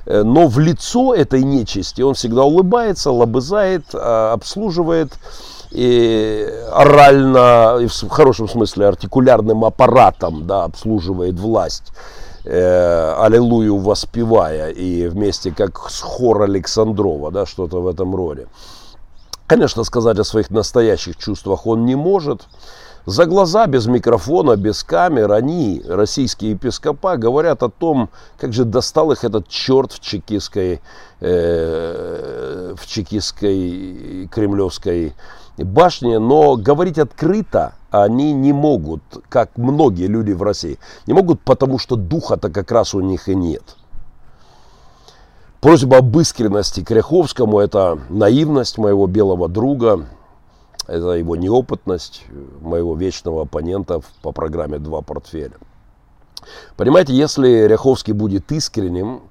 [0.08, 5.14] Но в лицо этой нечисти он всегда улыбается, лобызает, а, обслуживает
[5.76, 11.92] и орально, и в хорошем смысле артикулярным аппаратом да, обслуживает власть,
[12.46, 18.48] э, аллилуйю воспевая, и вместе как с хор Александрова, да, что-то в этом роде.
[19.48, 22.48] Конечно, сказать о своих настоящих чувствах он не может.
[23.06, 28.10] За глаза, без микрофона, без камер, они, российские епископа, говорят о том,
[28.40, 30.82] как же достал их этот черт в чекистской,
[31.20, 35.14] э, в чекистской кремлевской
[35.64, 40.80] башне, но говорить открыто они не могут, как многие люди в России.
[41.08, 43.76] Не могут, потому что духа-то как раз у них и нет.
[45.62, 50.06] Просьба об искренности к Ряховскому– это наивность моего белого друга,
[50.86, 52.24] это его неопытность,
[52.62, 55.56] моего вечного оппонента по программе «Два портфеля».
[56.78, 59.22] Понимаете, если Ряховский будет искренним,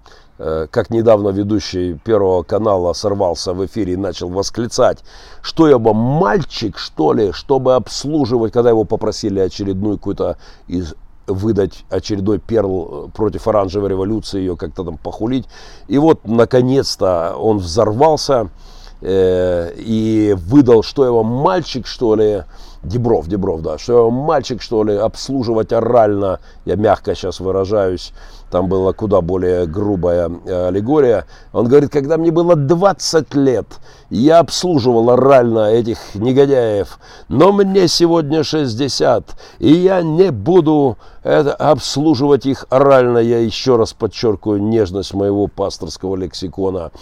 [0.70, 4.98] как недавно ведущий Первого канала сорвался в эфире и начал восклицать,
[5.42, 10.36] что я бы мальчик, что ли, чтобы обслуживать, когда его попросили очередную какую-то
[10.68, 10.94] из
[11.26, 15.46] выдать очередной перл против оранжевой революции, ее как-то там похулить.
[15.88, 18.73] И вот, наконец-то, он взорвался э,
[19.06, 22.44] и выдал, что его мальчик, что ли,
[22.84, 28.12] Дебров, Дебров, да, что его мальчик, что ли, обслуживать орально, я мягко сейчас выражаюсь,
[28.50, 31.26] там была куда более грубая э, аллегория.
[31.52, 33.66] Он говорит, когда мне было 20 лет,
[34.10, 39.24] я обслуживал орально этих негодяев, но мне сегодня 60,
[39.58, 43.18] и я не буду это, обслуживать их орально.
[43.18, 46.92] Я еще раз подчеркиваю нежность моего пасторского лексикона.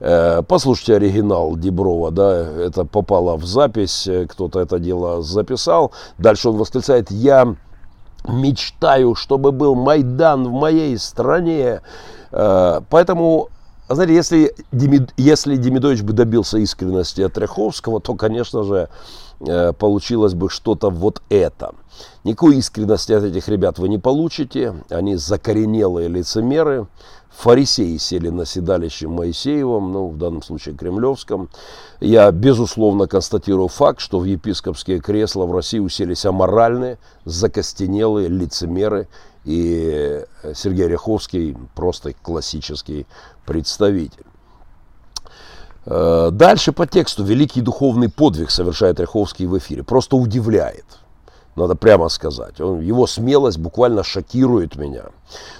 [0.00, 5.92] Э, послушайте оригинал Деброва, да, это попало в запись, э, кто-то это дело записал.
[6.16, 7.54] Дальше он восклицает, я
[8.26, 11.82] мечтаю, чтобы был Майдан в моей стране.
[12.32, 13.50] Э, поэтому
[13.90, 18.88] знаете, если, Демид, если Демидович бы добился искренности от Ряховского, то, конечно же,
[19.78, 21.72] получилось бы что-то вот это.
[22.22, 24.74] Никакой искренности от этих ребят вы не получите.
[24.90, 26.86] Они закоренелые лицемеры.
[27.30, 31.48] Фарисеи сели на седалище Моисеевом, ну, в данном случае Кремлевском.
[32.00, 39.08] Я, безусловно, констатирую факт, что в епископские кресла в России уселись аморальные, закостенелые лицемеры.
[39.44, 40.22] И
[40.54, 43.06] Сергей Ряховский просто классический
[43.46, 44.24] представитель.
[45.86, 49.82] Э, дальше по тексту великий духовный подвиг совершает Ряховский в эфире.
[49.82, 50.84] Просто удивляет
[51.56, 52.60] надо прямо сказать.
[52.60, 55.04] Он, его смелость буквально шокирует меня.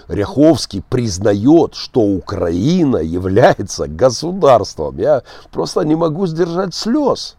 [0.09, 4.99] Ряховский признает, что Украина является государством.
[4.99, 5.23] Я
[5.53, 7.37] просто не могу сдержать слез.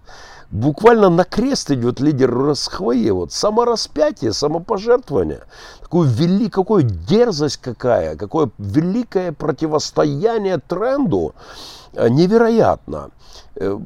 [0.51, 3.13] Буквально на крест идет лидер Расхвое.
[3.13, 5.43] Вот самораспятие, самопожертвование.
[5.79, 11.33] Такую вели, какую дерзость какая, какое великое противостояние тренду.
[11.93, 13.11] Э, невероятно.
[13.55, 13.77] Э,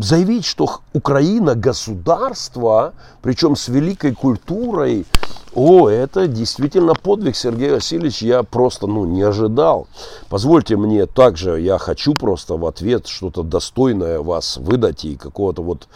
[0.00, 5.06] заявить, что Украина государство, причем с великой культурой,
[5.54, 9.86] о, это действительно подвиг, Сергей Васильевич, я просто ну, не ожидал.
[10.30, 15.88] Позвольте мне также, я хочу просто в ответ что-то достойное вас выдать и какого-то вот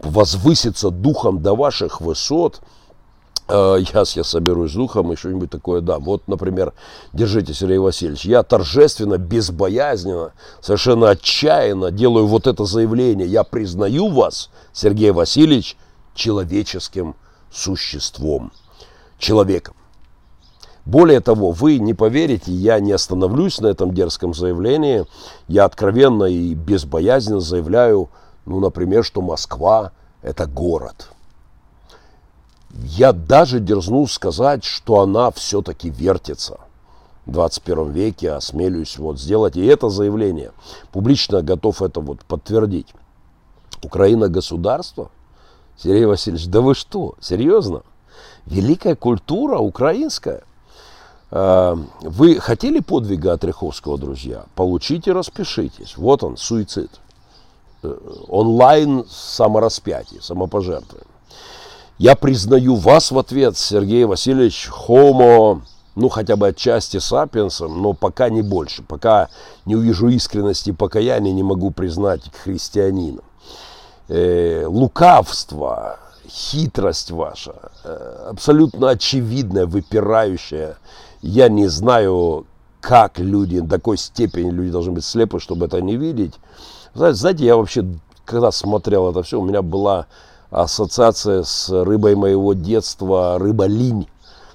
[0.00, 2.60] возвыситься духом до ваших высот–
[3.50, 6.04] Сейчас я соберусь с духом и что-нибудь такое дам.
[6.04, 6.72] Вот, например,
[7.12, 13.26] держите, Сергей Васильевич, я торжественно, безбоязненно, совершенно отчаянно делаю вот это заявление.
[13.26, 15.76] Я признаю вас, Сергей Васильевич,
[16.14, 17.16] человеческим
[17.50, 18.52] существом,
[19.18, 19.74] человеком.
[20.84, 25.06] Более того, вы не поверите, я не остановлюсь на этом дерзком заявлении.
[25.48, 28.10] Я откровенно и безбоязненно заявляю,
[28.46, 29.90] ну, например, что Москва–
[30.22, 31.10] это город–
[32.74, 36.60] я даже дерзну сказать, что она все-таки вертится.
[37.26, 40.52] В 21 веке осмелюсь вот сделать и это заявление.
[40.92, 42.88] Публично готов это вот подтвердить.
[43.82, 45.10] Украина государство?
[45.76, 47.82] Сергей Васильевич, да вы что, серьезно?
[48.46, 50.42] Великая культура украинская.
[51.30, 54.44] А, вы хотели подвига от Ряховского, друзья?
[54.54, 55.96] Получите, распишитесь.
[55.96, 56.90] Вот он, суицид.
[57.82, 57.96] Э,
[58.28, 61.09] онлайн самораспятие, самопожертвование.
[62.00, 65.60] Я признаю вас в ответ, Сергей Васильевич, хомо,
[65.96, 68.82] ну хотя бы отчасти сапиенсом, но пока не больше.
[68.82, 69.28] Пока
[69.66, 73.22] не увижу искренности и покаяния, не могу признать христианином.
[74.08, 80.78] Э, лукавство, хитрость ваша, э, абсолютно очевидная, выпирающая.
[81.20, 82.46] Я не знаю,
[82.80, 86.32] как люди, до такой степени люди должны быть слепы, чтобы это не видеть.
[86.94, 87.84] Знаете, я вообще,
[88.24, 90.06] когда смотрел это все, у меня была
[90.50, 94.08] ассоциация с рыбой моего детства, рыба линь.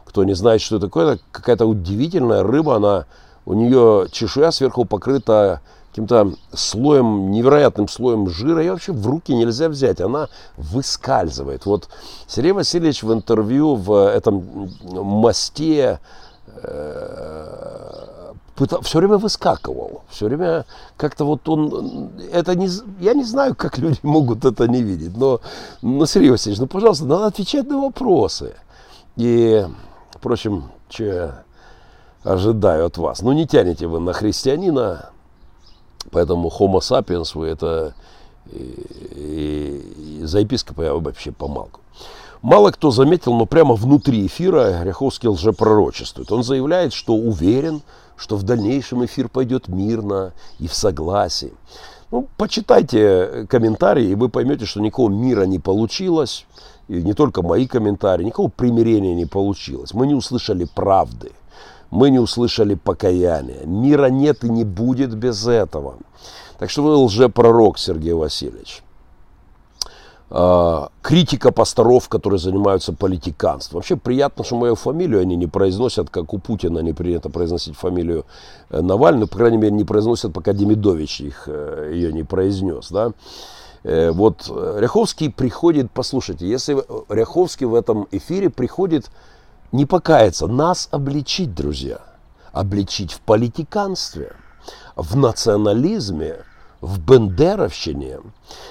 [0.05, 3.05] Кто не знает, что это такое, это какая-то удивительная рыба, она,
[3.45, 9.69] у нее чешуя сверху покрыта каким-то слоем, невероятным слоем жира, ее вообще в руки нельзя
[9.69, 10.27] взять, она
[10.57, 11.65] выскальзывает.
[11.65, 11.87] Вот
[12.27, 16.01] Сергей Васильевич в интервью в этом мосте
[16.63, 18.04] э,
[18.55, 20.65] все время выскакивал, все время
[20.97, 25.41] как-то вот он, это не, я не знаю, как люди могут это не видеть, но,
[25.81, 28.55] но Сергей Васильевич, ну, пожалуйста, надо отвечать на вопросы.
[29.17, 29.65] И,
[30.11, 31.43] впрочем, я
[32.23, 33.21] ожидаю от вас?
[33.21, 35.09] Ну, не тянете вы на христианина,
[36.11, 37.93] поэтому homo sapiens вы это
[38.51, 41.81] и, и за епископа я вообще помалку.
[42.41, 46.31] Мало кто заметил, но прямо внутри эфира Ряховский лжепророчествует.
[46.31, 47.81] Он заявляет, что уверен,
[48.17, 51.53] что в дальнейшем эфир пойдет мирно и в согласии.
[52.11, 56.45] Ну, почитайте комментарии, и вы поймете, что никакого мира не получилось.
[56.87, 59.93] И не только мои комментарии, никакого примирения не получилось.
[59.93, 61.31] Мы не услышали правды.
[61.89, 63.65] Мы не услышали покаяния.
[63.65, 65.95] Мира нет и не будет без этого.
[66.59, 68.84] Так что вы лжепророк, Сергей Васильевич.
[70.27, 73.77] А, критика пасторов, которые занимаются политиканством.
[73.77, 78.25] Вообще приятно, что мою фамилию они не произносят, как у Путина не принято произносить фамилию
[78.71, 82.89] э, Навального, по крайней мере, не произносят, пока Демидович их, э, ее не произнес.
[82.89, 83.11] Да?
[83.83, 89.11] Э, вот Ряховский приходит, послушайте, если Ряховский в этом эфире приходит
[89.71, 91.99] не покаяться, нас обличить, друзья,
[92.51, 94.33] обличить в политиканстве,
[94.95, 96.37] в национализме,
[96.85, 98.19] в бендеровщине.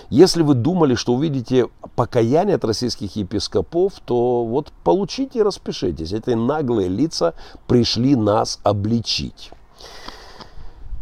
[0.09, 6.13] Если вы думали, что увидите покаяние от российских епископов, то вот получите и распишитесь.
[6.13, 7.35] Эти наглые лица
[7.67, 9.51] пришли нас обличить.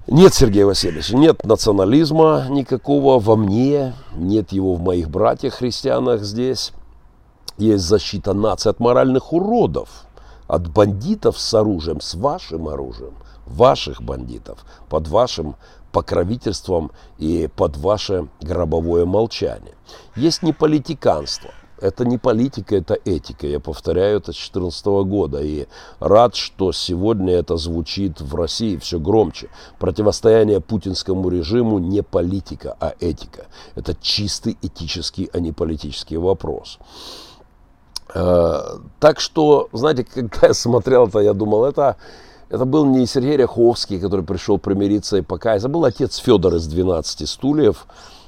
[0.08, 6.72] Нет, Сергей Васильевич, нет национализма никакого во мне, нет его в моих братьях-христианах здесь.
[7.58, 10.06] Есть защита нации от моральных уродов,
[10.48, 13.12] от бандитов с оружием, с вашим оружием,
[13.46, 15.54] ваших бандитов, под вашим
[15.92, 19.74] покровительством и под ваше гробовое молчание.
[20.16, 21.50] Есть не политиканство,
[21.82, 23.46] это не политика, это этика.
[23.46, 25.40] Я повторяю это с 2014 года.
[25.42, 25.66] И
[25.98, 29.48] рад, что сегодня это звучит в России все громче.
[29.80, 33.46] Противостояние путинскому режиму не политика, а этика.
[33.74, 36.78] Это чистый этический, а не политический вопрос.
[38.14, 38.60] Э,
[39.00, 41.96] так что, знаете, когда я смотрел это, я думал, это,
[42.52, 46.66] это был не Сергей Ряховский, который пришел примириться и покаяться, это был отец Федор из
[46.66, 47.86] 12 стульев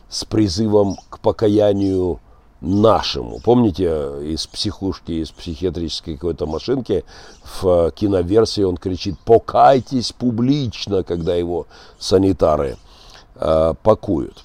[0.08, 2.20] с призывом к покаянию
[2.62, 3.40] нашему.
[3.44, 3.84] Помните,
[4.22, 7.04] из психушки, из психиатрической какой-то машинки
[7.60, 11.66] в киноверсии он кричит «покайтесь публично», когда его
[11.98, 12.78] санитары
[13.34, 14.43] э, пакуют.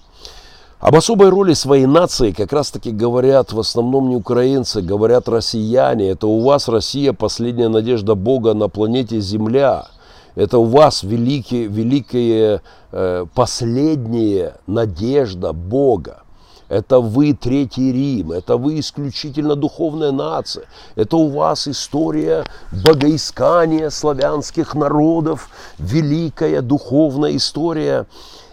[0.79, 6.09] Об особой роли своей нации как раз-таки говорят в основном не украинцы, говорят россияне.
[6.09, 9.87] Это у вас Россия последняя надежда Бога на планете Земля.
[10.35, 12.61] Это у вас великие, великая
[12.93, 16.23] э, последняя надежда Бога.
[16.69, 20.65] Это вы Третий Рим, это вы исключительно духовная нация.
[20.95, 28.05] Это у вас история богоискания славянских народов, великая духовная история.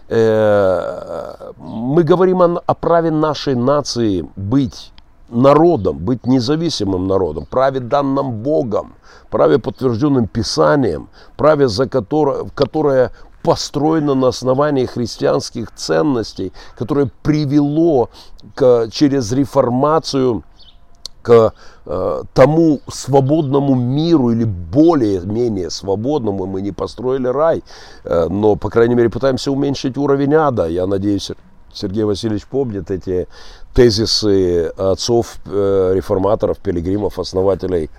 [0.09, 4.92] Э, мы говорим о, о праве нашей нации быть
[5.28, 8.94] народом, быть независимым народом, праве данным Богом,
[9.30, 13.11] праве подтвержденным Писанием, праве, за которое, которое
[13.42, 18.09] построено на основании христианских ценностей, которое привело
[18.54, 20.44] к, через реформацию
[21.27, 21.53] к
[21.87, 26.47] э, тому свободному миру или более-менее свободному.
[26.47, 27.64] Мы не построили рай,
[28.05, 30.68] э, но, по крайней мере, пытаемся уменьшить уровень ада.
[30.68, 31.33] Я надеюсь,
[31.74, 33.27] Сергей Васильевич помнит эти
[33.74, 37.91] тезисы отцов э, реформаторов, пилигримов, основателей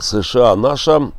[0.00, 0.56] США.
[0.56, 1.12] Наша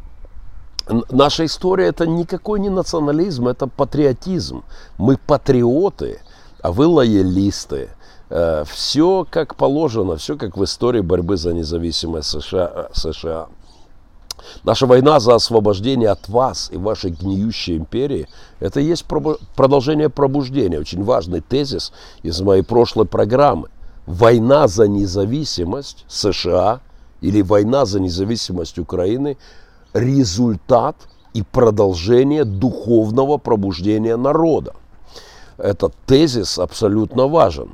[1.11, 4.63] Наша история это никакой не национализм, это патриотизм.
[4.97, 6.19] Мы патриоты,
[6.61, 7.89] а вы лоялисты.
[8.29, 12.89] Э, все как положено, все как в истории борьбы за независимость США.
[12.93, 13.47] США.
[14.63, 18.27] Наша война за освобождение от вас и вашей гниющей империи,
[18.59, 20.79] это и есть продолжение пробуждения.
[20.79, 21.91] Очень важный тезис
[22.23, 23.69] из моей прошлой программы.
[24.05, 26.81] Война за независимость США
[27.19, 29.37] или война за независимость Украины
[29.93, 30.95] результат
[31.33, 34.75] и продолжение духовного пробуждения народа.
[35.57, 37.69] Этот тезис абсолютно важен.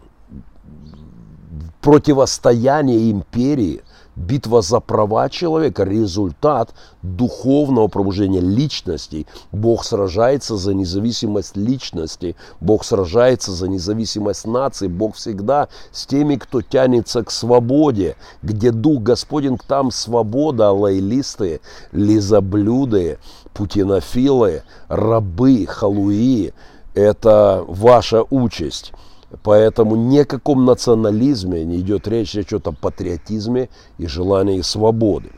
[1.84, 3.82] Противостояние империи–
[4.16, 9.28] Битва за права человека– результат духовного пробуждения личностей.
[9.52, 12.38] Бог сражается за независимость личности.
[12.62, 14.88] Бог сражается за независимость нации.
[14.88, 18.16] Бог всегда с теми, кто тянется к свободе.
[18.42, 21.60] Где Дух Господень, там свобода, лоялисты,
[21.92, 23.18] лизоблюды,
[23.54, 26.54] путинофилы, рабы, халуи–
[26.94, 28.94] это ваша участь.
[29.42, 35.32] Поэтому ни о каком национализме не идет речь, речь идет о патриотизме и желании свободы.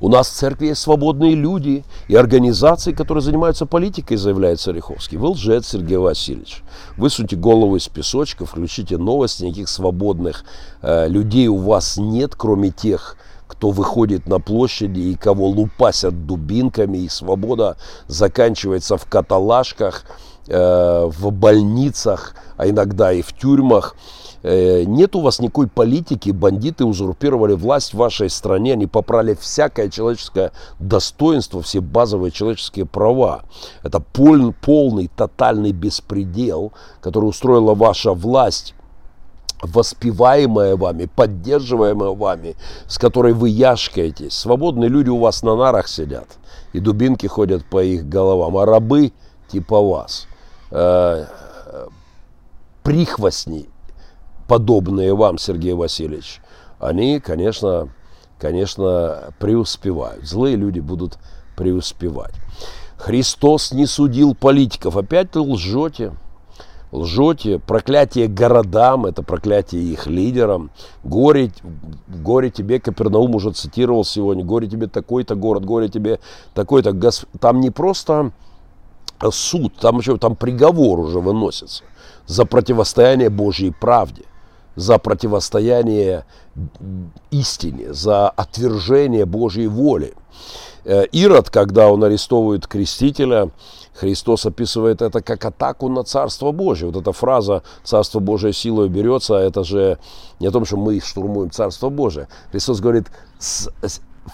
[0.00, 5.18] У нас в церкви есть свободные люди и организации, которые занимаются политикой, заявляет Цариховский.
[5.18, 6.62] Вы лжец, Сергей Васильевич.
[6.96, 10.44] Высуньте голову из песочка, включите новости, никаких свободных
[10.82, 13.16] э, людей у вас нет, кроме тех,
[13.46, 17.76] кто выходит на площади и кого лупасят дубинками, и свобода
[18.06, 20.04] заканчивается в каталажках,
[20.46, 23.94] в больницах, а иногда и в тюрьмах.
[24.42, 29.88] Э, нет у вас никакой политики, бандиты узурпировали власть в вашей стране, они попрали всякое
[29.88, 33.42] человеческое достоинство, все базовые человеческие права.
[33.82, 38.74] Это пол, полный, тотальный беспредел, который устроила ваша власть
[39.62, 42.56] воспеваемая вами, поддерживаемая вами,
[42.88, 44.32] с которой вы яшкаетесь.
[44.32, 46.26] Свободные люди у вас на нарах сидят,
[46.72, 49.12] и дубинки ходят по их головам, а рабы
[49.46, 50.26] типа вас,
[50.72, 51.26] э,
[52.82, 53.68] прихвостни,
[54.48, 56.40] подобные вам, Сергей Васильевич,
[56.78, 57.88] они, конечно,
[58.38, 60.24] конечно, преуспевают.
[60.24, 61.18] Злые люди будут
[61.56, 62.34] преуспевать.
[62.96, 64.96] Христос не судил политиков.
[64.96, 66.12] Опять лжете
[66.92, 70.70] лжете, проклятие городам, это проклятие их лидерам,
[71.02, 71.50] горе,
[72.06, 76.20] горе тебе, Капернаум уже цитировал сегодня, горе тебе такой-то город, горе тебе
[76.54, 76.94] такой-то,
[77.40, 78.32] там не просто
[79.30, 81.84] суд, там еще там приговор уже выносится
[82.26, 84.24] за противостояние Божьей правде.
[84.76, 86.24] за противостояние
[87.30, 90.14] истине, за отвержение Божьей воли.
[90.84, 93.50] Э, Ирод, когда он арестовывает крестителя,
[93.94, 96.90] Христос описывает это как атаку на Царство Божие.
[96.90, 99.98] Вот эта фраза «Царство Божие силой берется», это же
[100.40, 102.28] не о том, что мы штурмуем Царство Божие.
[102.50, 103.08] Христос говорит,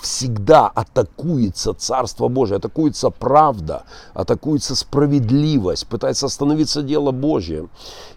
[0.01, 3.84] всегда атакуется Царство Божие, атакуется правда,
[4.14, 7.68] атакуется справедливость, пытается остановиться дело Божье.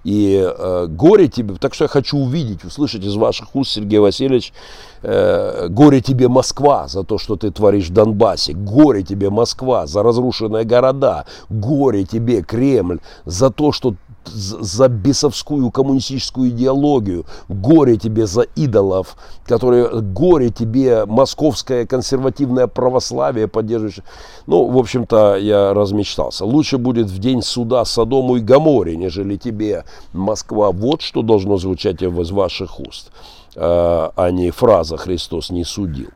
[0.04, 4.54] И э, горе тебе, так что я хочу увидеть, услышать из ваших уст, Сергей Васильевич,
[5.02, 10.04] э, горе тебе Москва за то, что ты творишь в Донбассе, горе тебе Москва за
[10.04, 13.96] разрушенные города, горе тебе Кремль за то, что
[14.26, 19.16] за бесовскую коммунистическую идеологию, горе тебе за идолов,
[19.46, 24.04] которые, горе тебе московское консервативное православие поддерживающее.
[24.48, 26.46] Ну, в общем-то, я размечтался.
[26.46, 30.72] Лучше будет в день суда Содому и Гаморе, нежели тебе Москва.
[30.72, 33.12] Вот что должно звучать из ваших уст,
[33.56, 36.10] а, а не фраза «Христос не судил».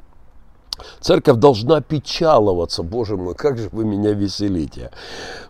[0.99, 4.91] Церковь должна печаловаться, боже мой, как же вы меня веселите.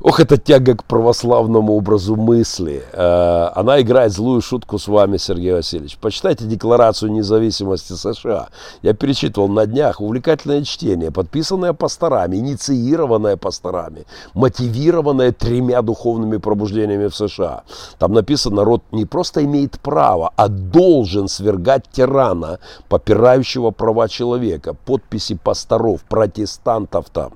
[0.02, 2.84] Ох, это тяга к православному образу мысли.
[2.92, 5.98] Э, она играет злую шутку с вами, Сергей Васильевич.
[5.98, 8.50] Почитайте Декларацию независимости США.
[8.82, 17.16] Я перечитывал на днях увлекательное чтение, подписанное пасторами, инициированное пасторами, мотивированное тремя духовными пробуждениями в
[17.16, 17.64] США.
[18.00, 22.60] Там написано, народ не просто имеет право, а должен свергать тирана,
[22.90, 24.76] попирающего права человека.
[24.86, 27.32] Подпись подписи пасторов, протестантов там.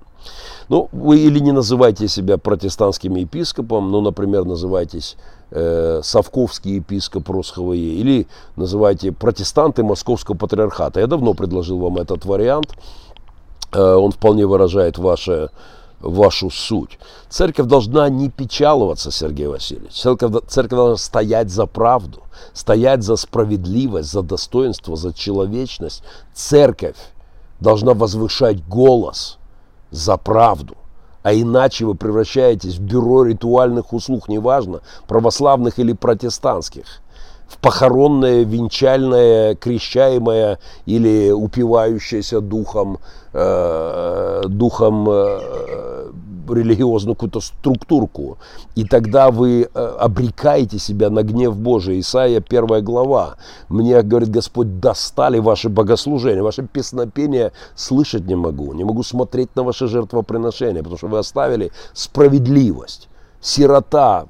[0.70, 5.16] Ну, вы или не называйте себя протестантским епископом, ну, например, называйтесь
[5.52, 8.28] э, Совковский епископ РосХВЕ, или
[8.58, 11.00] называйте протестанты Московского патриархата.
[11.00, 12.76] Я давно предложил вам этот вариант.
[13.72, 15.50] Э, он вполне выражает ваше
[16.02, 16.98] вашу суть.
[17.30, 19.92] Церковь должна не печаловаться, Сергей Васильевич.
[19.94, 22.22] Церковь, церковь должна стоять за правду,
[22.54, 26.04] стоять за справедливость, за достоинство, за человечность.
[26.34, 26.96] Церковь
[27.60, 29.38] должна возвышать голос
[29.92, 30.76] за правду.
[31.22, 36.86] А иначе вы превращаетесь в бюро ритуальных услуг, неважно, православных или протестантских,
[37.48, 43.00] в похоронное, венчальное, крещаемое или упивающееся духом,
[43.34, 46.12] э, духом э,
[46.54, 48.38] религиозную какую-то структурку.
[48.76, 52.00] И тогда вы э, обрекаете себя на гнев Божий.
[52.00, 53.36] Исаия первая глава.
[53.70, 58.74] Мне, говорит Господь, достали ваши богослужения, ваше песнопение слышать не могу.
[58.74, 63.10] Не могу смотреть на ваше жертвоприношение, потому что вы оставили справедливость.
[63.42, 64.26] Сирота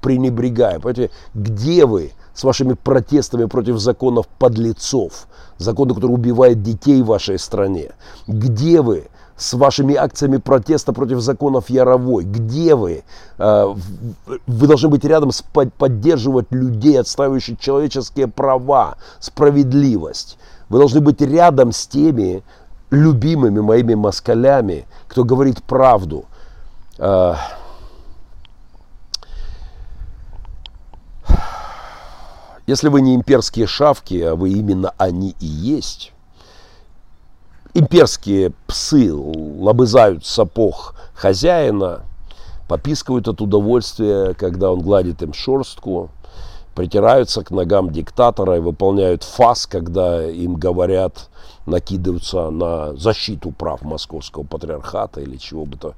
[0.00, 0.80] пренебрегая.
[0.80, 5.28] Понимаете, где вы с вашими протестами против законов подлецов?
[5.58, 7.92] Законы, которые убивают детей в вашей стране.
[8.26, 9.06] Где вы
[9.36, 12.24] с вашими акциями протеста против законов Яровой?
[12.24, 13.04] Где вы?
[13.38, 13.76] А,
[14.46, 20.38] вы должны быть рядом, с, поддерживать людей, отстаивающих человеческие права, справедливость.
[20.68, 22.42] Вы должны быть рядом с теми
[22.90, 26.26] любимыми моими москалями, кто говорит правду.
[26.98, 27.36] А,
[32.66, 36.13] если вы не имперские шавки, а вы именно они и есть,
[37.74, 42.02] имперские псы лобызают сапог хозяина,
[42.68, 46.10] попискивают от удовольствия, когда он гладит им шерстку,
[46.74, 51.28] притираются к ногам диктатора и выполняют фас, когда им говорят,
[51.66, 55.94] накидываются на защиту прав московского патриархата или чего бы то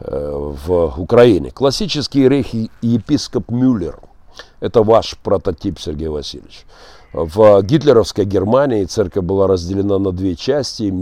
[0.00, 1.50] э, в Украине.
[1.50, 3.98] Классический рейх-епископ Мюллер–
[4.60, 6.66] это ваш прототип, Сергей Васильевич.
[7.12, 10.92] В гитлеровской Германии церковь была разделена на две части.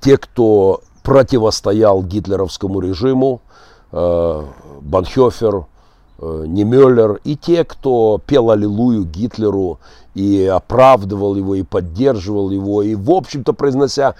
[0.00, 3.40] Те, кто противостоял гитлеровскому режиму,
[3.92, 4.42] э,
[4.80, 5.66] Банхёфер,
[6.18, 9.78] э, Немеллер, и те, кто пел аллилуйю Гитлеру
[10.14, 14.14] и оправдывал его, и поддерживал его, и, в общем-то, произнося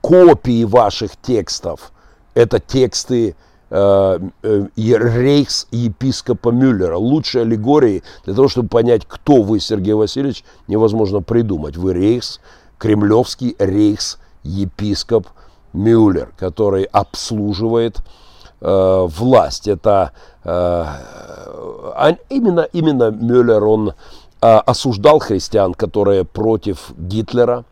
[0.00, 1.92] копии ваших текстов.
[2.34, 3.36] Это тексты
[3.72, 6.96] рейхс епископа Мюллера.
[6.96, 11.76] Лучшей аллегории для того, чтобы понять, кто вы, Сергей Васильевич, невозможно придумать.
[11.76, 12.40] Вы рейхс,
[12.78, 15.28] кремлевский рейхс епископ
[15.72, 17.98] Мюллер, который обслуживает
[18.60, 19.68] э, власть.
[19.68, 20.12] Это
[20.44, 20.84] э,
[22.28, 23.92] именно, именно Мюллер, он э,
[24.40, 27.64] осуждал христиан, которые против Гитлера–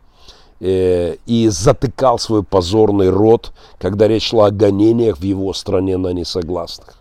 [0.61, 6.97] и затыкал свой позорный рот, когда речь шла о гонениях в его стране на несогласных.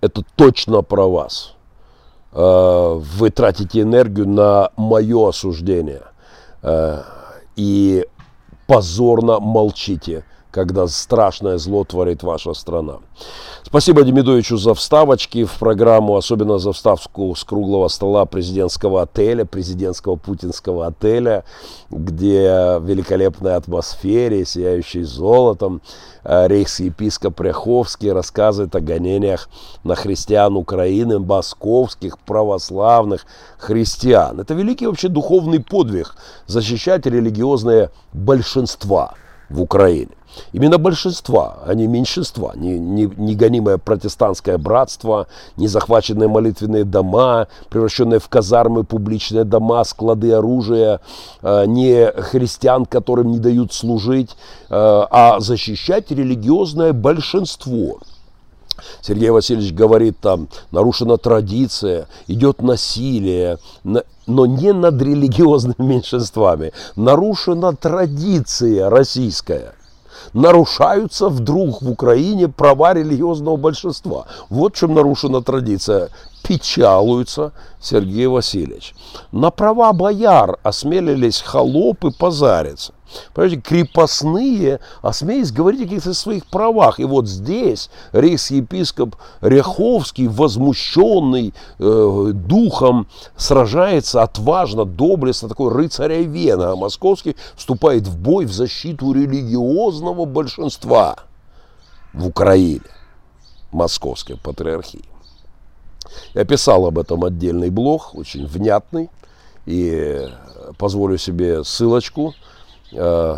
[0.00, 1.54] Это точно про вас.
[2.32, 6.02] Э, вы тратите энергию на мое осуждение
[6.62, 7.02] э,
[7.56, 8.06] и
[8.66, 12.98] позорно молчите когда страшное зло творит ваша страна.
[13.64, 20.16] Спасибо Демидовичу за вставочки в программу, особенно за вставку с круглого стола президентского отеля, президентского
[20.16, 21.44] путинского отеля,
[21.90, 25.80] где в великолепной атмосфере, сияющей золотом,
[26.22, 29.48] э, рейхс-епископ Ряховский рассказывает о гонениях
[29.84, 33.24] на христиан Украины, московских православных
[33.56, 34.40] христиан.
[34.40, 36.14] Это великий вообще духовный подвиг
[36.46, 39.14] защищать религиозные большинства
[39.48, 40.10] в Украине.
[40.52, 45.26] Именно большинства, а не меньшинства, не, не, не гонимое протестантское братство,
[45.56, 51.00] не захваченные молитвенные дома, превращенные в казармы публичные дома, склады оружия,
[51.42, 54.34] э, не христиан, которым не дают служить, э,
[54.70, 57.98] а защищать религиозное большинство.
[59.00, 66.72] Сергей Васильевич говорит, там нарушена традиция, идет насилие, но не над религиозными меньшинствами.
[66.96, 69.74] Нарушена традиция российская–
[70.32, 74.26] нарушаются вдруг в Украине права религиозного большинства.
[74.48, 76.08] Вот чем нарушена традиция.
[76.42, 78.94] Печалуется Сергей Васильевич.
[79.30, 82.92] На права бояр осмелились холопы позариться.
[83.34, 87.00] Понимаете, крепостные осмелись говорить о каких-то своих правах.
[87.00, 93.06] И вот здесь рейс-епископ Ряховский, возмущенный э, духом,
[93.36, 101.16] сражается отважно, доблестно, такой рыцаря Вена, а московский вступает в бой в защиту религиозного большинства
[102.12, 102.80] в Украине,
[103.70, 105.04] московской патриархии.
[106.34, 109.08] Я писал об этом отдельный блог, очень внятный,
[109.64, 110.28] и
[110.76, 112.34] позволю себе ссылочку–
[112.94, 113.36] Э,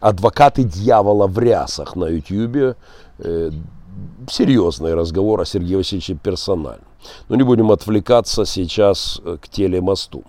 [0.00, 2.76] адвокаты дьявола в рясах на Ютьюбе.
[3.18, 3.50] Э,
[4.28, 6.84] серьезный разговор о Сергее Васильевиче персонально.
[7.28, 10.24] Но не будем отвлекаться сейчас э, к телемосту.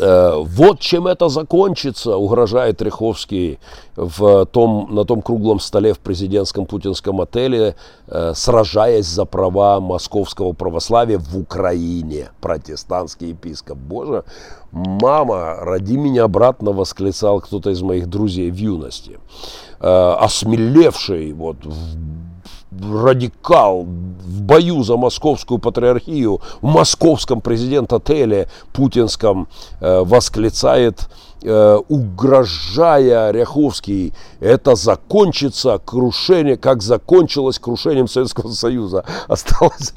[0.00, 3.58] Э, вот чем это закончится, угрожает Риховский
[3.96, 7.74] в том, на том круглом столе в президентском путинском отеле,
[8.06, 12.30] э, сражаясь за права московского православия в Украине.
[12.40, 13.76] Протестантский епископ.
[13.76, 14.24] Боже,
[14.72, 19.18] мама, роди меня обратно, восклицал кто-то из моих друзей в юности.
[19.80, 22.29] Э, осмелевший вот в
[22.72, 29.48] радикал в бою за московскую патриархию в московском президент-отеле путинском
[29.80, 31.08] э, восклицает
[31.42, 39.06] Э, угрожая Ряховский, это закончится крушение, как закончилось крушением Советского Союза.
[39.26, 39.94] Осталось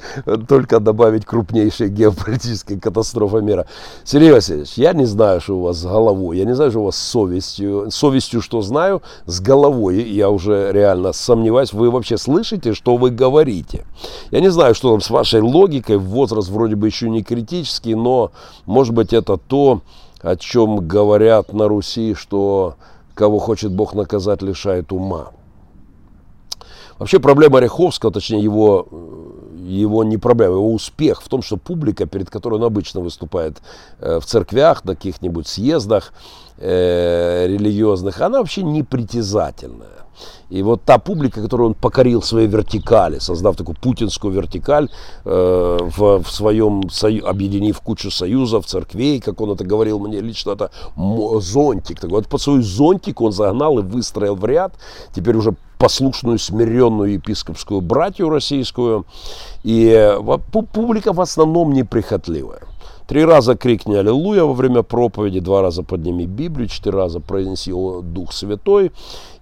[0.48, 3.66] только добавить крупнейшей геополитической катастрофы мира.
[4.04, 6.84] Сергей Васильевич, я не знаю, что у вас с головой, я не знаю, что у
[6.84, 7.90] вас с совестью.
[7.90, 13.84] Совестью, что знаю, с головой я уже реально сомневаюсь, вы вообще слышите, что вы говорите.
[14.30, 18.32] Я не знаю, что там с вашей логикой, возраст вроде бы еще не критический, но
[18.64, 19.82] может быть это то,
[20.24, 22.76] о чем говорят на Руси, что
[23.14, 25.28] кого хочет Бог наказать, лишает ума.
[26.98, 28.88] Вообще проблема Ореховского, точнее его,
[29.64, 33.62] его не проблема, его успех в том, что публика, перед которой он обычно выступает
[34.00, 36.12] э, в церквях, на каких-нибудь съездах
[36.58, 40.04] э, религиозных, она вообще непритязательная.
[40.48, 44.88] И вот та публика, которую он покорил своей вертикали, создав такую путинскую вертикаль,
[45.24, 50.52] э, в, в своем, сою, объединив кучу союзов, церквей, как он это говорил мне лично,
[50.52, 50.70] это
[51.40, 52.00] зонтик.
[52.00, 54.74] Так вот, под свой зонтик он загнал и выстроил в ряд,
[55.12, 59.06] теперь уже послушную, смиренную епископскую братью российскую.
[59.64, 60.20] И э,
[60.72, 62.60] публика в основном неприхотливая.
[63.06, 68.32] Три раза крикни «Аллилуйя» во время проповеди, два раза подними Библию, четыре раза произнеси Дух
[68.32, 68.92] Святой.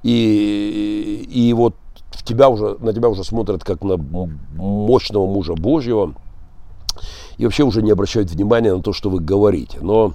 [0.02, 1.74] И, и вот
[2.10, 6.14] в тебя уже, на тебя уже смотрят как на мощного мужа Божьего.
[7.36, 9.78] И вообще уже не обращают внимания на то, что вы говорите.
[9.80, 10.14] Но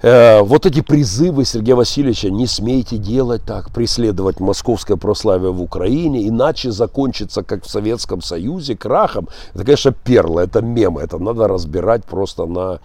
[0.00, 6.28] Э, вот эти призывы Сергея Васильевича, не смейте делать так, преследовать московское прославие в Украине,
[6.28, 9.28] иначе закончится, как в Советском Союзе, крахом.
[9.54, 12.78] Это, конечно, перла, это мемы, это надо разбирать просто на,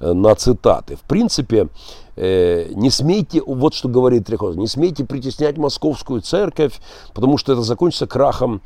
[0.00, 0.96] э, на цитаты.
[0.96, 1.68] В принципе,
[2.16, 6.80] э, не смейте, вот что говорит Трехоз, не смейте притеснять московскую церковь,
[7.14, 8.60] потому что это закончится крахом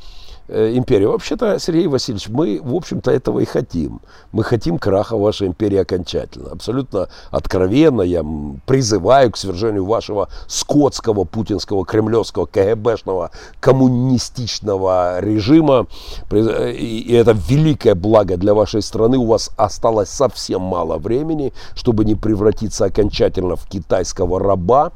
[0.48, 1.06] империи.
[1.06, 4.00] Вообще-то, Сергей Васильевич, мы, в общем-то, этого и хотим.
[4.32, 6.50] Мы хотим краха вашей империи окончательно.
[6.50, 8.24] Абсолютно откровенно я
[8.66, 13.30] призываю к свержению вашего скотского, путинского, кремлевского, КГБшного,
[13.60, 15.86] коммунистичного режима.
[16.30, 19.18] И это великое благо для вашей страны.
[19.18, 24.92] У вас осталось совсем мало времени, чтобы не превратиться окончательно в китайского раба.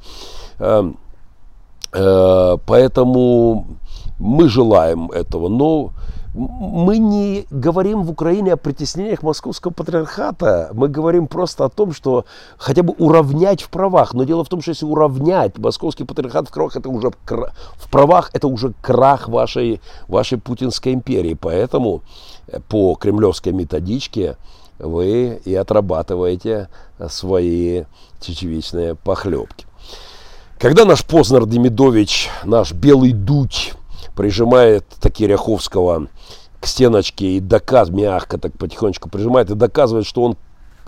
[0.59, 0.99] Эм,
[1.93, 3.67] э, поэтому
[4.19, 5.93] мы желаем этого, но
[6.37, 12.27] мы не говорим в Украине о притеснениях московского патриархата, мы говорим просто о том, что
[12.59, 14.13] хотя бы уравнять в правах.
[14.13, 18.31] Но дело в том, что если уравнять московский патриархат в правах, это уже, в правах,
[18.35, 21.35] это уже крах вашей, вашей путинской империи.
[21.35, 22.03] Поэтому
[22.49, 24.37] э, по кремлевской методичке
[24.79, 26.69] вы и отрабатываете
[27.09, 27.85] свои
[28.21, 29.67] чечевичные похлебки.
[30.59, 33.75] Когда наш Познер Демидович, наш белый дуть,
[34.17, 36.09] прижимает Такиряховского
[36.59, 40.37] к стеночке и доказ мягко так потихонечку прижимает и доказывает, что он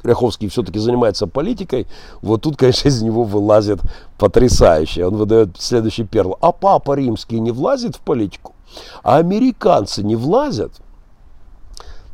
[0.05, 1.89] Ряховский все-таки занимается политикой,
[2.23, 3.81] вот тут, конечно, из него вылазит
[4.17, 5.07] потрясающе.
[5.07, 6.39] Он выдает следующий перл.
[6.41, 8.55] А папа римский не влазит в политику?
[9.03, 10.73] А американцы не влазят?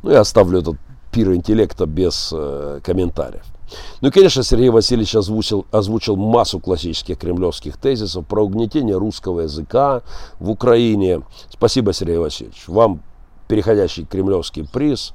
[0.03, 0.77] Ну, я оставлю этот
[1.13, 3.45] пир интеллекта без э, комментариев.
[4.01, 10.03] Ну и, конечно, Сергей Васильевич озвучил, озвучил массу классических кремлевских тезисов про угнетение русского языка
[10.39, 11.23] в Украине.
[11.51, 12.65] Спасибо, Сергей Васильевич.
[12.67, 13.03] Вам
[13.49, 15.13] переходящий кремлевский приз.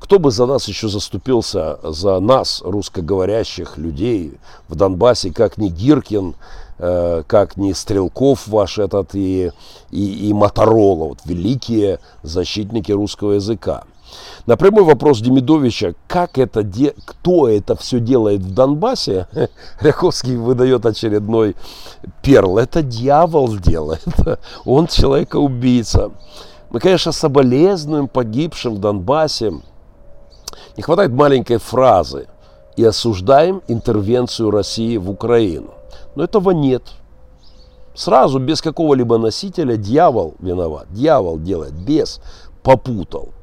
[0.00, 6.34] Кто бы за нас еще заступился, за нас, русскоговорящих людей в Донбассе, как не Гиркин,
[6.78, 9.52] э, как не Стрелков ваш этот и,
[9.90, 13.84] и, и Моторола, вот великие защитники русского языка.
[14.46, 16.94] На прямой вопрос Демидовича, как это де...
[17.04, 19.26] кто это все делает в Донбассе,
[19.80, 21.56] Ряховский выдает очередной
[22.22, 22.58] перл.
[22.58, 24.02] Это дьявол делает.
[24.64, 26.10] Он человека-убийца.
[26.70, 29.52] Мы, конечно, соболезнуем погибшим в Донбассе.
[30.76, 32.26] Не хватает маленькой фразы.
[32.76, 35.74] И осуждаем интервенцию России в Украину.
[36.14, 36.82] Но этого нет.
[37.94, 40.86] Сразу, без какого-либо носителя, дьявол виноват.
[40.90, 42.20] Дьявол делает, без
[42.62, 43.34] попутал.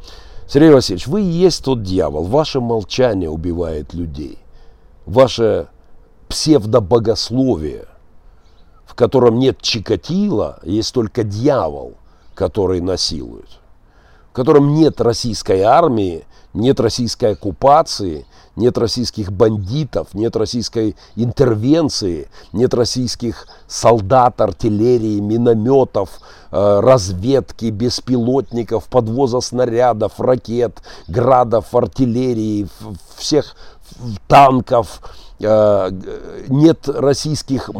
[0.48, 2.24] Сергей Васильевич, вы и есть тот дьявол.
[2.24, 4.40] Ваше молчание убивает людей.
[5.06, 5.68] Ваше
[6.30, 7.86] псевдобогословие,
[8.86, 11.96] в котором нет чикатила, есть только дьявол,
[12.34, 13.50] который насилует.
[14.38, 16.24] Котором нет российской армии,
[16.54, 26.20] нет российской оккупации, нет российских бандитов, нет российской интервенции, нет российских солдат, артиллерии, минометов,
[26.52, 32.68] э, разведки, беспилотников, подвоза снарядов, ракет, градов, артиллерии,
[33.16, 33.56] всех
[34.28, 35.02] танков,
[35.40, 35.90] э,
[36.48, 37.72] нет российских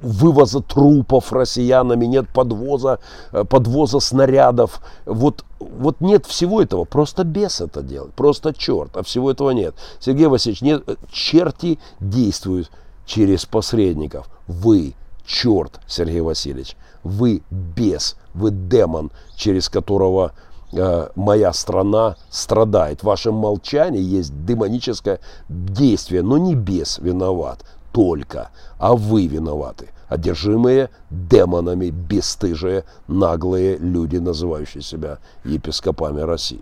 [0.00, 2.98] вывоза трупов россиянами, нет подвоза,
[3.32, 4.80] э, подвоза снарядов.
[5.04, 6.84] Вот, вот нет всего этого.
[6.84, 8.14] Просто бес это делает.
[8.14, 8.96] Просто черт.
[8.96, 9.74] А всего этого нет.
[10.00, 12.70] Сергей Васильевич, нет, э, черти действуют
[13.06, 14.28] через посредников.
[14.46, 14.94] Вы
[15.24, 16.76] черт, Сергей Васильевич.
[17.02, 18.16] Вы бес.
[18.34, 20.32] Вы демон, через которого
[20.72, 23.00] э, моя страна страдает.
[23.00, 27.64] В вашем молчании есть демоническое действие, но не бес виноват
[27.96, 29.88] только, а вы виноваты.
[30.10, 36.60] Одержимые демонами, бесстыжие, наглые люди, называющие себя епископами России.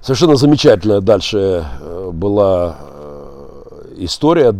[0.00, 4.56] Совершенно замечательная дальше э, была э, история.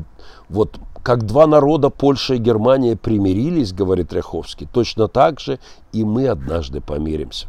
[0.49, 5.59] Вот как два народа, Польша и Германия, примирились, говорит Ряховский, точно так же
[5.93, 7.49] и мы однажды помиримся.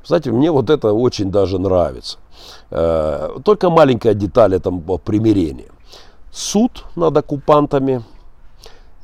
[0.00, 2.18] Кстати, мне вот это очень даже нравится.
[2.70, 5.73] Э, только маленькая деталь этого примирения
[6.34, 8.02] суд над оккупантами,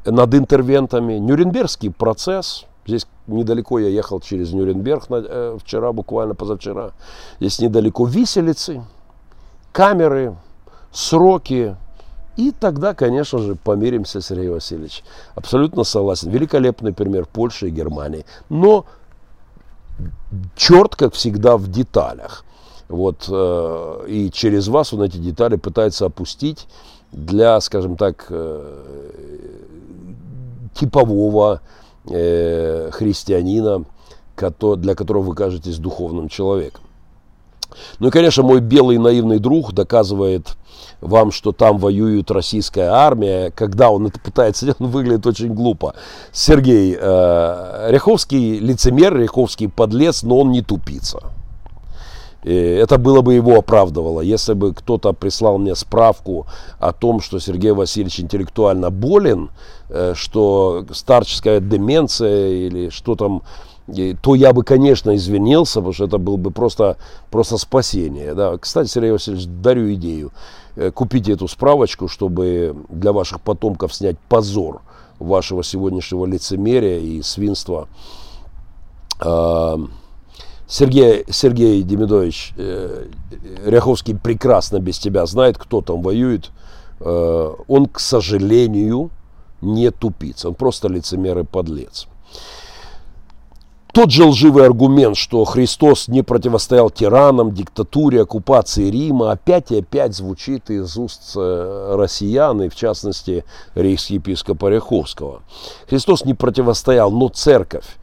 [0.04, 2.66] над интервентами, Нюрнбергский процесс.
[2.86, 6.90] Здесь недалеко я ехал через Нюрнберг э, вчера, буквально позавчера.
[7.38, 8.82] Здесь недалеко виселицы,
[9.72, 10.34] камеры,
[10.90, 11.76] сроки.
[12.36, 15.04] И тогда, конечно же, помиримся, Сергей Васильевич.
[15.34, 16.30] Абсолютно согласен.
[16.30, 18.24] Великолепный пример Польши и Германии.
[18.48, 18.86] Но
[20.56, 22.44] черт, как всегда, в деталях.
[22.88, 26.66] Вот, э, и через вас он эти детали пытается опустить
[27.12, 29.10] для, скажем так, э,
[30.74, 31.60] типового
[32.08, 33.84] э, христианина,
[34.36, 36.84] для которого вы кажетесь духовным человеком.
[37.98, 40.56] Ну и, конечно, мой белый наивный друг доказывает
[41.00, 43.50] вам, что там воюет российская армия.
[43.50, 45.94] Когда он это пытается он выглядит очень глупо.
[46.32, 51.20] Сергей, э, Ряховский лицемер, Ряховский подлец, но он не тупица.
[52.42, 56.46] Это было бы его оправдывало, если бы кто-то прислал мне справку
[56.78, 59.50] о том, что Сергей Васильевич интеллектуально болен,
[59.90, 63.42] э, что старческая деменция или что там,
[64.22, 66.96] то я бы, конечно, извинился, потому что это было бы просто,
[67.30, 68.34] просто спасение.
[68.34, 68.56] Да.
[68.56, 70.32] Кстати, Сергей Васильевич, дарю идею.
[70.76, 74.80] Э, купите эту справочку, чтобы для ваших потомков снять позор
[75.18, 77.88] вашего сегодняшнего лицемерия и свинства.
[80.70, 83.06] Сергей, Сергей Демидович э,
[83.66, 86.52] Ряховский прекрасно без тебя знает, кто там воюет.
[87.00, 89.10] Э, он, к сожалению,
[89.60, 90.48] не тупица.
[90.48, 92.06] Он просто лицемер и подлец.
[93.92, 100.14] тот же лживый аргумент, что Христос не противостоял тиранам, диктатуре, оккупации Рима, опять и опять
[100.14, 103.44] звучит из уст э, россиян, и в частности
[103.74, 105.42] рейхс-епископа Ряховского.
[105.88, 107.96] Христос не противостоял, но церковь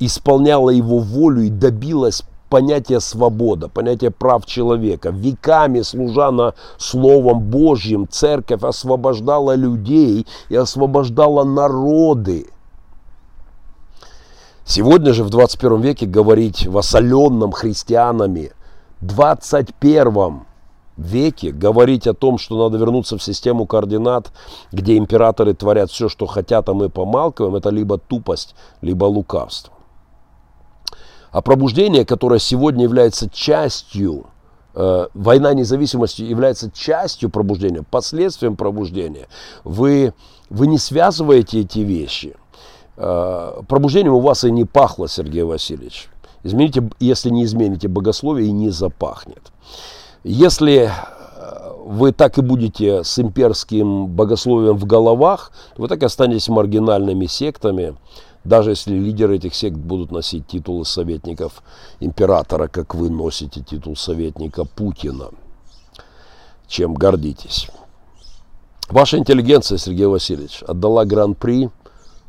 [0.00, 5.10] исполняла его волю и добилась понятия свобода, понятия прав человека.
[5.10, 12.48] Веками, служа на Словом Божьим, церковь освобождала людей и освобождала народы
[14.70, 18.52] Сегодня же в 21 веке говорить в осоленном христианами
[19.00, 20.42] 21
[20.96, 24.30] веке говорить о том, что надо вернуться в систему координат,
[24.70, 29.74] где императоры творят все, что хотят, а мы помалкиваем, это либо тупость, либо лукавство.
[31.30, 34.26] А пробуждение, которое сегодня является частью,
[34.74, 39.28] э, война независимости является частью пробуждения, последствием пробуждения,
[39.64, 40.12] вы,
[40.48, 42.34] вы не связываете эти вещи.
[42.96, 46.08] Э, пробуждением у вас и не пахло, Сергей Васильевич.
[46.42, 49.52] Измените, если не измените богословие, и не запахнет.
[50.24, 56.48] Если э, вы так и будете с имперским богословием в головах, вы так и останетесь
[56.48, 57.94] маргинальными сектами,
[58.44, 61.62] даже если лидеры этих сект будут носить титулы советников
[62.00, 65.30] императора, как вы носите титул советника Путина.
[66.66, 67.68] Чем гордитесь.
[68.88, 71.70] Ваша интеллигенция, Сергей Васильевич, отдала гран-при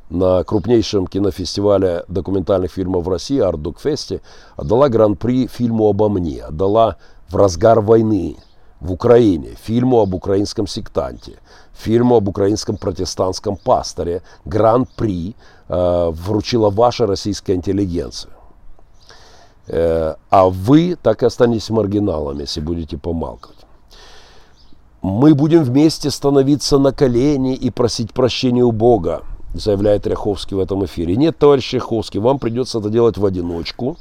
[0.10, 4.22] на крупнейшем кинофестивале документальных фильмов в России, Ардукфесте,
[4.58, 6.98] отдала гран-при фильму обо мне, отдала
[7.30, 8.38] в разгар войны
[8.82, 11.38] в Украине, фильму об украинском сектанте,
[11.74, 15.36] фильму об украинском протестантском пасторе, гран-при
[15.70, 18.32] э, вручила ваша российская интеллигенция.
[19.68, 23.58] Э, а вы так и останетесь маргиналами, если будете помалкивать.
[25.04, 29.22] Мы будем вместе становиться на колени и просить прощения у Бога
[29.54, 31.16] заявляет Ряховский в этом эфире.
[31.16, 33.98] Нет, товарищ Ряховский, вам придется это делать в одиночку.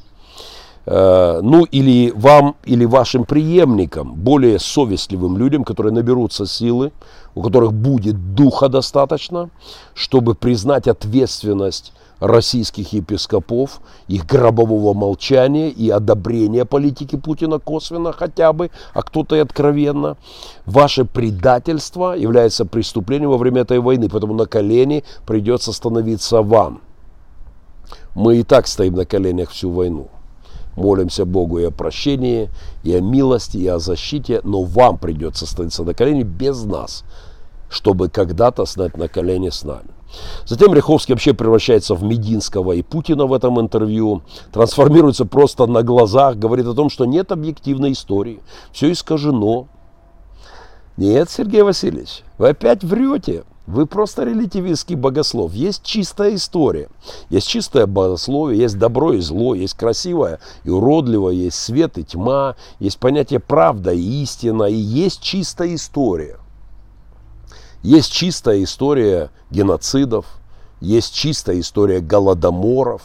[0.93, 6.91] Э, ну, или вам, или вашим преемникам, более совестливым людям, которые наберутся силы,
[7.37, 9.51] у которых будет духа достаточно,
[9.95, 18.73] чтобы признать ответственность российских епископов, их гробового молчания и одобрения политики Путина косвенно хотя бы,
[18.93, 20.17] а кто-то и откровенно.
[20.67, 26.81] Ваше предательство является преступлением во время этой войны, поэтому на колени придется становиться вам.
[28.17, 30.09] Мы и так стоим на коленях всю войну.
[30.77, 32.51] Молимся Богу и о прощении,
[32.83, 37.05] и о милости, и о защите, но вам придется становиться на колени без нас,
[37.69, 39.91] чтобы когда-то стать на колени с нами.
[40.45, 46.37] Затем Ряховский вообще превращается в Мединского и Путина в этом интервью, трансформируется просто на глазах,
[46.37, 48.41] говорит о том, что нет объективной истории,
[48.73, 49.69] все искажено.
[50.97, 53.45] Нет, Сергей Васильевич, вы опять врете.
[53.71, 55.53] Вы просто релятивистский богослов.
[55.53, 56.89] Есть чистая история.
[57.29, 62.57] Есть чистое богословие, есть добро и зло, есть красивое и уродливое, есть свет и тьма,
[62.81, 66.39] есть понятие правда и истина, и есть чистая история.
[67.83, 70.27] Есть чистая история геноцидов,
[70.81, 73.03] есть чистая история голодоморов,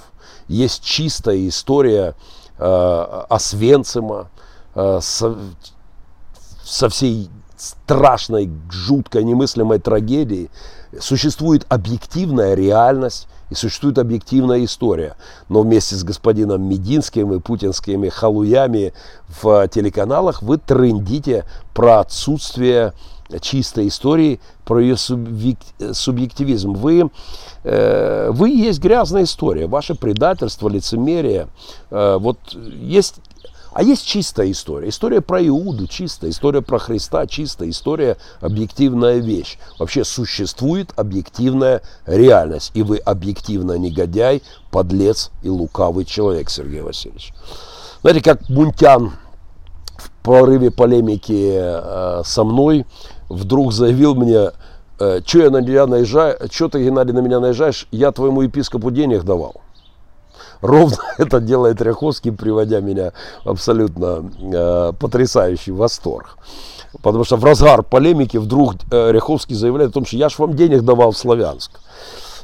[0.47, 2.15] есть чистая история
[2.57, 4.31] э, Освенцима
[4.73, 5.37] э, со,
[6.63, 10.49] со всей страшной, жуткой, немыслимой трагедией.
[10.99, 15.15] Существует объективная реальность и существует объективная история.
[15.49, 18.93] Но вместе с господином Мединским и путинскими халуями
[19.41, 22.93] в телеканалах вы трендите про отсутствие
[23.41, 26.73] чистой истории, про ее субъективизм.
[26.73, 27.09] Вы,
[27.63, 31.47] э, вы есть грязная история, ваше предательство, лицемерие.
[31.89, 33.15] Э, вот есть,
[33.75, 34.87] а есть чистая история.
[34.87, 39.57] История про Иуду чистая, история про Христа чистая, история объективная вещь.
[39.77, 42.71] Вообще существует объективная реальность.
[42.73, 47.33] И вы объективно негодяй, подлец и лукавый человек, Сергей Васильевич.
[47.99, 49.11] Знаете, как Мунтян
[49.97, 52.85] в порыве полемики э, со мной
[53.27, 54.51] вдруг заявил мне,
[55.01, 58.89] э, что я на тебя наезжаю, что ты, Геннадий, на меня наезжаешь, я твоему епископу
[58.89, 59.64] денег давал.
[60.65, 63.11] Ровно это делает Ряховский, приводя меня
[63.43, 66.37] в абсолютно э, потрясающий восторг.
[67.01, 70.55] Потому что в разгар полемики вдруг э, Ряховский заявляет о том, что я ж вам
[70.55, 71.79] денег давал в Славянск.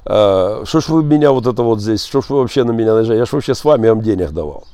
[0.06, 2.94] Э, что ж вы меня вот это вот здесь, что ж вы вообще на меня
[2.94, 4.66] наезжаете, я ж вообще с вами вам денег давал.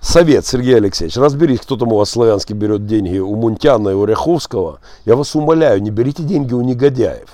[0.00, 4.04] Совет, Сергей Алексеевич, разберись, кто там у вас славянский берет деньги у Мунтяна и у
[4.04, 4.80] Ряховского.
[5.04, 7.28] Я вас умоляю, не берите деньги у негодяев.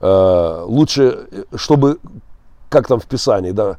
[0.00, 1.98] Э, лучше, чтобы,
[2.68, 3.78] как там в Писании, да,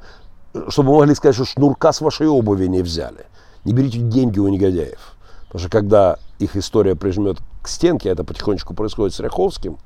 [0.69, 3.25] чтобы могли сказать, что шнурка с вашей обуви не взяли.
[3.65, 5.15] Не берите деньги у негодяев.
[5.47, 9.77] Потому что когда их история прижмет к стенке, это потихонечку происходит с Ряховским,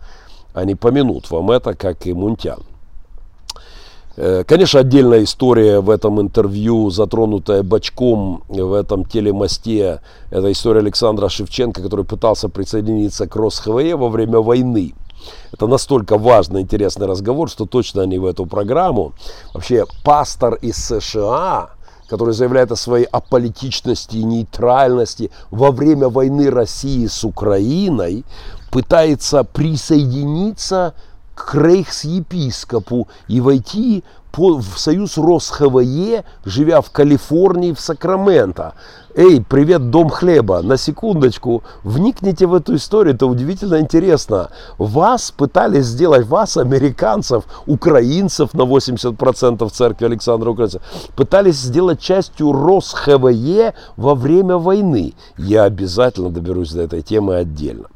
[0.54, 2.64] они помянут вам это, как и Мунтян.
[4.16, 10.02] Э, конечно, отдельная история в этом интервью, затронутая бочком в этом телемосте.
[10.32, 14.96] Это история Александра Шевченко, который пытался присоединиться к РосХВЕ во время войны.
[15.52, 19.14] Это настолько важный, интересный разговор, что точно не в эту программу.
[19.54, 21.70] Вообще, пастор из США,
[22.10, 28.24] который заявляет о своей аполитичности и нейтральности во время войны России с Украиной,
[28.72, 30.94] пытается присоединиться
[31.36, 34.04] к рейхс-епископу и войти
[34.38, 38.74] в союз РосХВЕ, живя в Калифорнии, в Сакраменто.
[39.16, 44.50] Эй, привет, Дом Хлеба, на секундочку, вникните в эту историю, это удивительно интересно.
[44.78, 50.82] Вас пытались сделать, вас, американцев, украинцев на 80% церкви Александра Украинца,
[51.16, 55.16] пытались сделать частью РосХВЕ во время войны.
[55.38, 57.88] Я обязательно доберусь до этой темы отдельно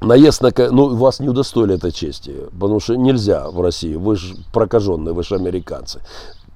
[0.00, 0.52] наезд на...
[0.70, 5.22] Ну, вас не удостоили этой чести, потому что нельзя в России, вы же прокаженные, вы
[5.22, 6.00] же американцы.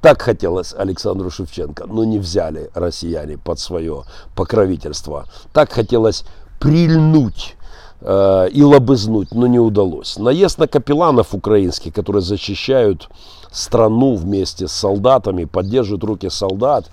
[0.00, 5.24] Так хотелось Александру Шевченко, но не взяли россияне под свое покровительство.
[5.54, 6.24] Так хотелось
[6.60, 7.56] прильнуть
[8.02, 10.18] э, и лобызнуть, но не удалось.
[10.18, 13.08] Наезд на капелланов украинских, которые защищают
[13.50, 16.90] страну вместе с солдатами, поддерживают руки солдат.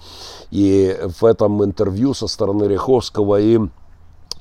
[0.49, 3.71] И в этом интервью со стороны Ряховского им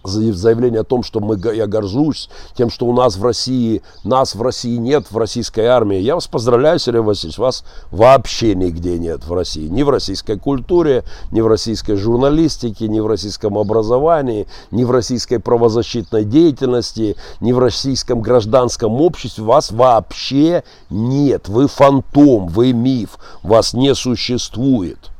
[0.03, 4.43] заявление о том, что мы, я горжусь тем, что у нас в России, нас в
[4.43, 5.99] России нет, в российской армии.
[5.99, 9.69] Я вас поздравляю, Сергей Васильевич, вас вообще нигде нет в России.
[9.69, 15.39] Ни в российской культуре, ни в российской журналистике, ни в российском образовании, ни в российской
[15.39, 19.45] правозащитной деятельности, ни в российском гражданском обществе.
[19.45, 21.49] Вас вообще нет.
[21.49, 25.11] Вы фантом, вы миф, вас не существует.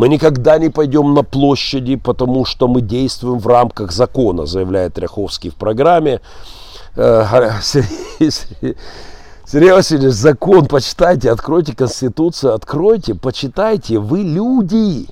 [0.00, 5.50] Мы никогда не пойдем на площади, потому что мы действуем в рамках закона, заявляет Ряховский
[5.50, 6.22] в программе.
[6.96, 13.98] Э, Сергей Васильевич, закон почитайте, откройте Конституцию, откройте, почитайте.
[13.98, 15.06] Вы люди.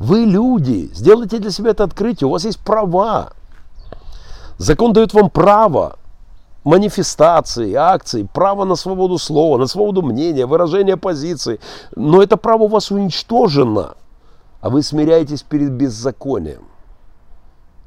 [0.00, 0.90] Вы люди.
[0.92, 2.26] Сделайте для себя это открытие.
[2.26, 3.34] У вас есть права.
[4.58, 5.96] Закон дает вам право
[6.64, 11.60] манифестации, акции, право на свободу слова, на свободу мнения, выражение позиции.
[11.94, 13.96] Но это право у вас уничтожено,
[14.60, 16.64] а вы смиряетесь перед беззаконием.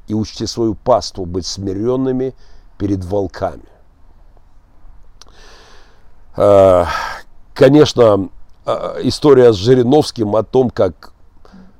[0.06, 2.34] И учите свою паству быть смиренными
[2.78, 3.68] перед волками.
[6.36, 6.86] А,
[7.52, 8.28] конечно,
[8.64, 11.12] а, история с Жириновским о том, как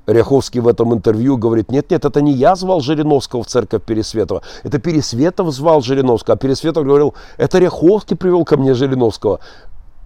[0.09, 4.43] Ряховский в этом интервью говорит, нет, нет, это не я звал Жириновского в церковь Пересветова,
[4.63, 9.41] это Пересветов звал Жириновского, а Пересветов говорил, это Ряховский привел ко мне Жириновского.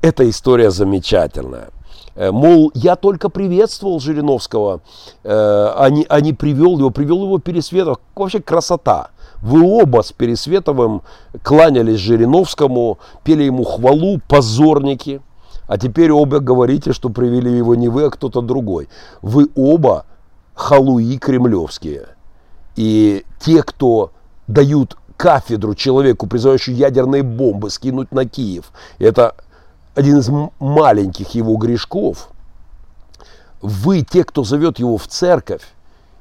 [0.00, 1.70] Эта история замечательная.
[2.16, 4.80] Э, мол, я только приветствовал Жириновского,
[5.24, 7.98] а не, а не привел его, привел его Пересветов.
[8.16, 9.10] Вообще красота.
[9.40, 11.02] Вы оба с Пересветовым
[11.44, 15.20] кланялись Жириновскому, пели ему хвалу, позорники–
[15.66, 18.88] а теперь оба говорите, что привели его не вы, а кто-то другой.
[19.22, 20.06] Вы оба
[20.54, 22.08] халуи кремлевские.
[22.76, 24.12] И те, кто
[24.46, 29.34] дают кафедру человеку, призывающему ядерные бомбы скинуть на Киев, это
[29.94, 32.28] один из маленьких его грешков.
[33.60, 35.62] Вы, те, кто зовет его в церковь,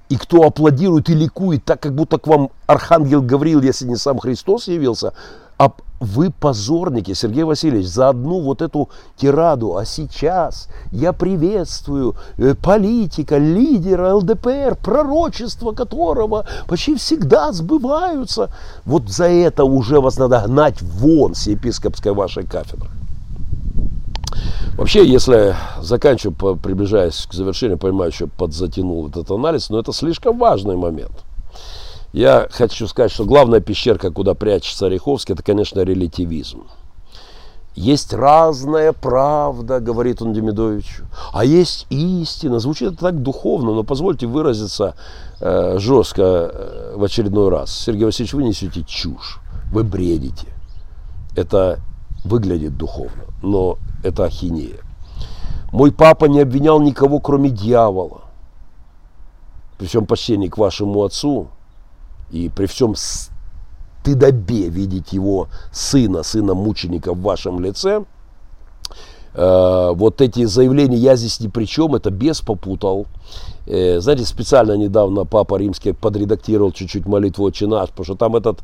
[0.10, 4.20] и кто аплодирует и ликует, так как будто к вам архангел Гавриил, если не сам
[4.20, 5.14] Христос явился,
[5.58, 5.72] а
[6.02, 9.78] вы позорники, Сергей Васильевич, за одну вот эту тираду.
[9.78, 18.50] А сейчас я приветствую э, политика, лидера ЛДПР, пророчества которого почти всегда сбываются.
[18.84, 22.90] Вот за это уже вас надо гнать вон с епископской вашей кафедры.
[24.78, 30.78] Вообще, если заканчиваю, приближаясь к завершению, понимаю, что подзатянул этот анализ, но это слишком важный
[30.78, 31.12] момент–
[32.14, 36.64] я хочу сказать, что главная пещерка, куда прячется Ореховский, это, конечно, релятивизм.
[37.74, 42.60] Есть разная правда, говорит он Демидовичу, а есть истина.
[42.60, 44.96] Звучит это так духовно, но позвольте выразиться
[45.40, 47.74] э, жестко э, в очередной раз.
[47.74, 49.40] Сергей Васильевич, вы несете чушь,
[49.72, 50.48] вы бредите.
[51.38, 51.80] Это
[52.26, 54.80] выглядит духовно, но это ахинея.
[55.72, 58.24] Мой папа не обвинял никого, кроме дьявола.
[59.78, 61.48] При всем почтении к вашему отцу,
[62.32, 68.04] и при всем стыдобе видеть его сына, сына мученика в вашем лице,
[69.34, 73.08] э, вот эти заявления «я здесь ни при чем», это бес попутал.
[73.68, 78.60] Э, знаете, специально недавно Папа Римский подредактировал чуть-чуть молитву «Отче наш», потому что там этот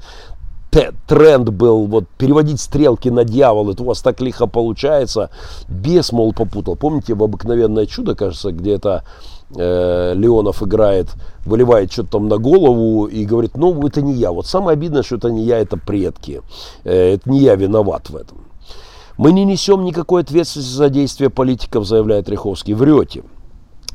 [1.07, 5.30] тренд был вот переводить стрелки на дьявола, это у вас так лихо получается.
[5.68, 6.76] Бес, мол, попутал.
[6.76, 9.03] Помните в «Обыкновенное чудо», кажется, где это
[9.56, 11.08] э, Леонов играет,
[11.45, 14.32] выливает что-то там на голову и говорит, ну это не я.
[14.32, 16.41] Вот самое обидное, что это не я, это предки.
[16.84, 18.45] Э, это не я виноват в этом.
[19.18, 22.74] Мы не несем никакой ответственности за действия политиков, заявляет Риховский.
[22.74, 23.24] Врете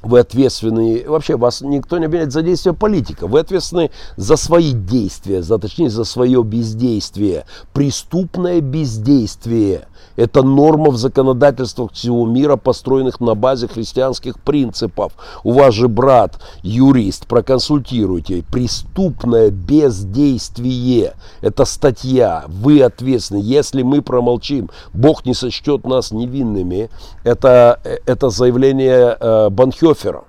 [0.02, 5.42] вы ответственны, вообще вас никто не обвиняет за действия политика, вы ответственны за свои действия,
[5.42, 9.86] за, точнее за свое бездействие, преступное бездействие.
[10.16, 15.12] Это норма в законодательствах всего мира, построенных на базе христианских принципов.
[15.42, 18.44] У вас же брат, юрист, проконсультируйте.
[18.50, 21.14] Преступное бездействие.
[21.40, 22.44] Это статья.
[22.48, 23.40] Вы ответственны.
[23.42, 26.90] Если мы промолчим, Бог не сочтет нас невинными.
[27.24, 29.48] Это, это заявление э,
[29.92, 30.24] Банхёфера.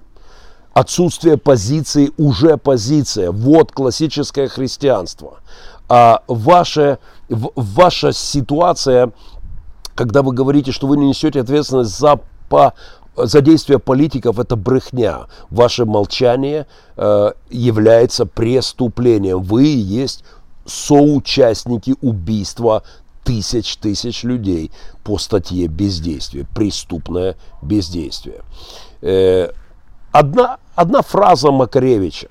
[0.74, 3.32] Отсутствие позиции уже позиция.
[3.32, 5.39] Вот классическое христианство.
[5.88, 6.99] А ваша,
[7.30, 9.11] ваша ситуация
[9.95, 12.74] когда вы говорите, что вы не несете ответственность за, по,
[13.16, 15.28] за действия политиков, это брехня.
[15.51, 16.66] Ваше молчание
[16.97, 19.43] э, является преступлением.
[19.43, 20.24] Вы есть
[20.66, 22.82] соучастники убийства
[23.24, 24.72] тысяч тысяч людей
[25.03, 28.41] по статье бездействие, преступное бездействие.
[29.06, 29.49] Э,
[30.14, 32.30] одна, одна фраза Макаревича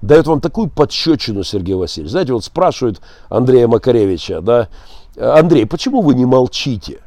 [0.00, 2.12] дает вам такую подщечину, Сергей Васильевич.
[2.12, 4.68] Знаете, вот спрашивают Андрея Макаревича, да,
[5.18, 7.00] Андрей, почему вы не молчите?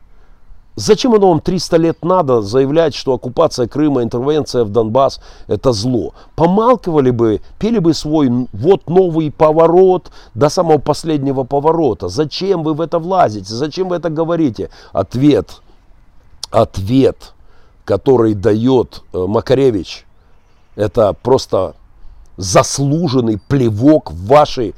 [0.76, 6.14] Зачем оно вам 300 лет надо заявлять, что оккупация Крыма, интервенция в Донбасс– это зло?
[6.36, 12.08] Помалкивали бы, пели бы свой «вот новый поворот» до самого последнего поворота.
[12.08, 13.54] Зачем вы в это влазите?
[13.54, 14.72] Зачем вы это говорите?
[14.94, 15.62] Ответ,
[16.50, 17.34] ответ,
[17.86, 20.06] который дает э, Макаревич,
[20.76, 21.76] это просто
[22.38, 24.74] заслуженный плевок в ваши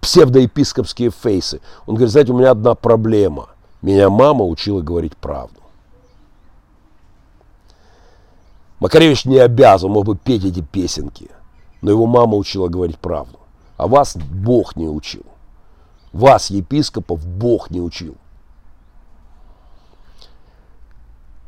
[0.00, 1.60] псевдоепископские фейсы.
[1.86, 3.48] Он говорит, знаете, у меня одна проблема.
[3.82, 5.60] Меня мама учила говорить правду.
[8.80, 11.28] Макаревич не обязан, мог бы петь эти песенки,
[11.82, 13.38] но его мама учила говорить правду.
[13.76, 15.24] А вас Бог не учил.
[16.12, 18.16] Вас, епископов, Бог не учил.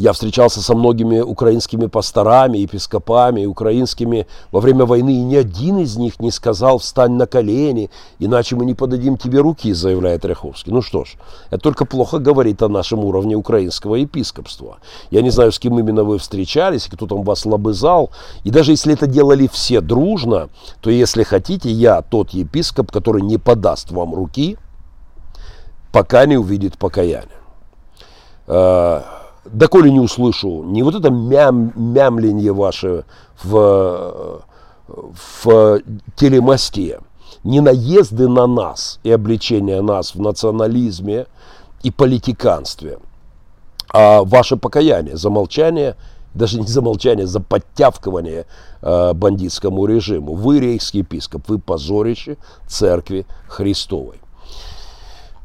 [0.00, 5.96] я встречался со многими украинскими пасторами, епископами, украинскими во время войны, и ни один из
[5.96, 10.72] них не сказал «встань на колени, иначе мы не подадим тебе руки», заявляет Ряховский.
[10.72, 11.16] Ну что ж,
[11.50, 14.78] это только плохо говорит о нашем уровне украинского епископства.
[15.10, 18.10] Я не знаю, с кем именно вы встречались, кто там вас лобызал,
[18.44, 20.48] и даже если это делали все дружно,
[20.80, 24.56] то если хотите, я тот епископ, который не подаст вам руки,
[25.92, 27.39] пока не увидит покаяние а,
[29.44, 33.04] доколе не услышу не вот это мям, мямленье ваше
[33.42, 34.42] в,
[34.88, 35.80] в
[36.16, 37.00] телемосте,
[37.44, 41.26] не наезды на нас и обличение нас в национализме
[41.82, 42.98] и политиканстве,
[43.92, 45.96] а ваше покаяние, замолчание,
[46.34, 48.46] даже не замолчание, за подтявкивание
[48.82, 50.34] э, бандитскому режиму.
[50.34, 52.36] Вы рейхский епископ, вы позорище
[52.68, 54.20] церкви Христовой.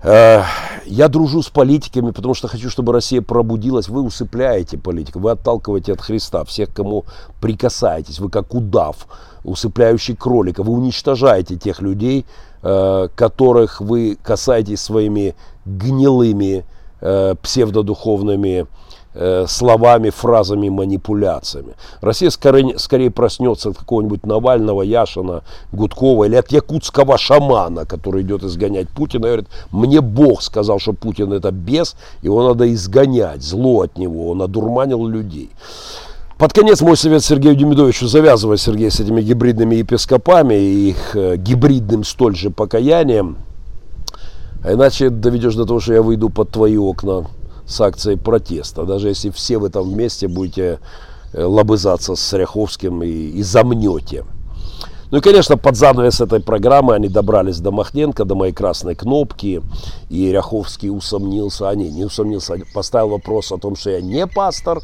[0.06, 0.44] Э,
[0.86, 3.90] я дружу с политиками, потому что хочу, чтобы Россия пробудилась.
[3.90, 7.06] Вы усыпляете политиков, вы отталкиваете от Христа всех, кому
[7.42, 8.20] прикасаетесь.
[8.20, 9.08] Вы как удав,
[9.44, 10.62] усыпляющий кролика.
[10.62, 12.28] Вы уничтожаете тех людей,
[12.62, 15.34] э, которых вы касаетесь своими
[15.66, 16.66] гнилыми
[17.02, 18.68] э, псевдодуховными
[19.48, 21.74] словами, фразами, манипуляциями.
[22.02, 28.44] Россия скорее, скорее проснется от какого-нибудь Навального, Яшина, Гудкова или от якутского шамана, который идет
[28.44, 33.82] изгонять Путина и говорит, мне Бог сказал, что Путин это бес, его надо изгонять, зло
[33.82, 35.50] от него, он одурманил людей.
[36.38, 41.38] Под конец мой совет Сергею Демидовичу завязывай, Сергей, с этими гибридными епископами и их э,
[41.38, 43.38] гибридным столь же покаянием.
[44.62, 47.28] А иначе доведешь до того, что я выйду под твои окна
[47.68, 48.84] с акцией протеста.
[48.84, 50.80] Даже если все в этом вместе будете
[51.34, 54.26] э, лобызаться с Ряховским и, и замнете.
[55.12, 59.62] Ну и, конечно, под занавес этой программы они добрались до Махненко, до моей красной кнопки.
[60.10, 64.82] И Ряховский усомнился, а не, не усомнился, поставил вопрос о том, что я не пастор.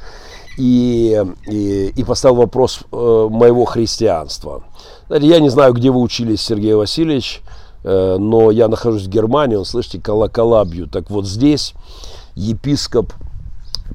[0.57, 4.63] И, и, и поставил вопрос э, моего христианства.
[5.09, 7.41] Я не знаю, где вы учились, Сергей Васильевич,
[7.83, 10.91] э, но я нахожусь в Германии, он, слышите, колокола бьют.
[10.91, 11.73] Так вот здесь
[12.41, 13.13] епископ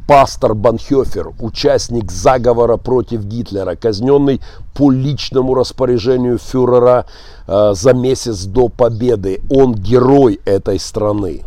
[0.06, 4.40] пастор Банхёфер, участник заговора против Гитлера, казненный
[4.74, 7.06] по личному распоряжению фюрера
[7.48, 9.40] э, за месяц до победы.
[9.50, 11.42] Он герой этой страны.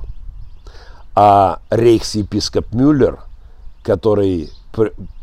[1.15, 3.19] А рейхс-епископ Мюллер,
[3.83, 4.49] который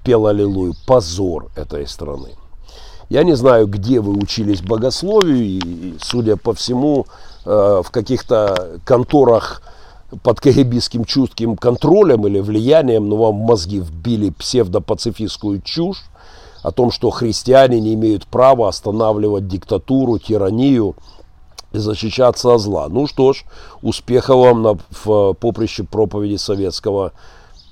[0.05, 2.31] пел Аллилуйю, позор этой страны.
[3.09, 7.07] Я не знаю, где вы учились богословию, и, судя по всему,
[7.45, 9.63] э, в каких-то конторах
[10.23, 16.05] под КГБским чутким контролем или влиянием, но вам в мозги вбили псевдопацифистскую чушь
[16.63, 20.97] о том, что христиане не имеют права останавливать диктатуру, тиранию
[21.73, 22.89] и защищаться от зла.
[22.89, 23.45] Ну что ж,
[23.83, 27.13] успехов вам на, в поприще проповеди советского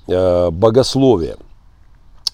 [0.07, 1.37] э, богословия.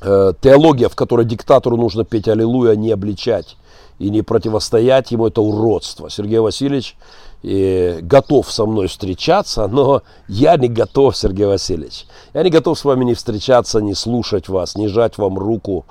[0.02, 3.58] Э, теология, в которой диктатору нужно петь аллилуйя, не обличать
[4.00, 6.10] и не противостоять ему, это уродство.
[6.10, 6.96] Сергей Васильевич
[7.44, 12.06] э, готов со мной встречаться, но я не готов, Сергей Васильевич.
[12.34, 15.86] Я не готов с вами не встречаться, не слушать вас, не жать вам руку,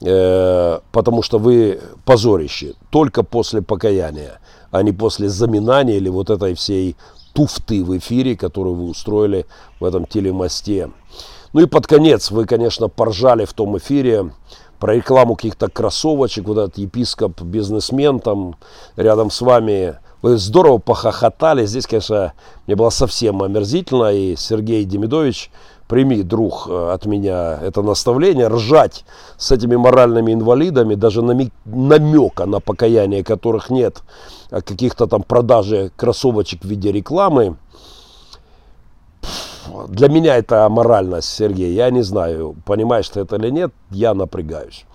[0.00, 4.40] э, потому что вы позорище только после покаяния,
[4.70, 6.96] а не после заминания или вот этой всей
[7.32, 9.46] туфты в эфире, которую вы устроили
[9.80, 10.90] в этом телемосте.
[11.52, 14.32] Ну и под конец вы, конечно, поржали в том эфире
[14.80, 18.56] про рекламу каких-то кроссовочек, вот этот епископ, бизнесмен там
[18.96, 19.98] рядом с вами.
[20.24, 21.66] Вы здорово похохотали.
[21.66, 22.32] Здесь, конечно,
[22.66, 24.10] мне было совсем омерзительно.
[24.10, 25.50] И Сергей Демидович,
[25.86, 29.04] прими, друг, э, от меня это наставление, ржать
[29.36, 34.02] с этими моральными инвалидами, даже намека на покаяние которых нет,
[34.50, 37.58] о каких-то там продаже кроссовочек в виде рекламы,
[39.88, 41.74] для меня это аморальность, Сергей.
[41.74, 44.86] Я не знаю, понимаешь ты это или нет, я напрягаюсь.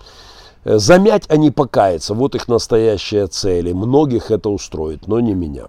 [0.64, 2.14] Э, замять, а не покаяться.
[2.14, 3.68] Вот их настоящая цель.
[3.68, 5.68] И многих это устроит, но не меня.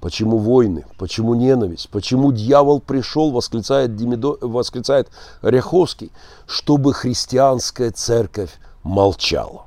[0.00, 0.84] Почему войны?
[0.98, 1.88] Почему ненависть?
[1.88, 5.08] Почему дьявол пришел, восклицает, Демидо, восклицает
[5.40, 6.12] Ряховский,
[6.46, 8.50] чтобы христианская церковь
[8.82, 9.64] молчала?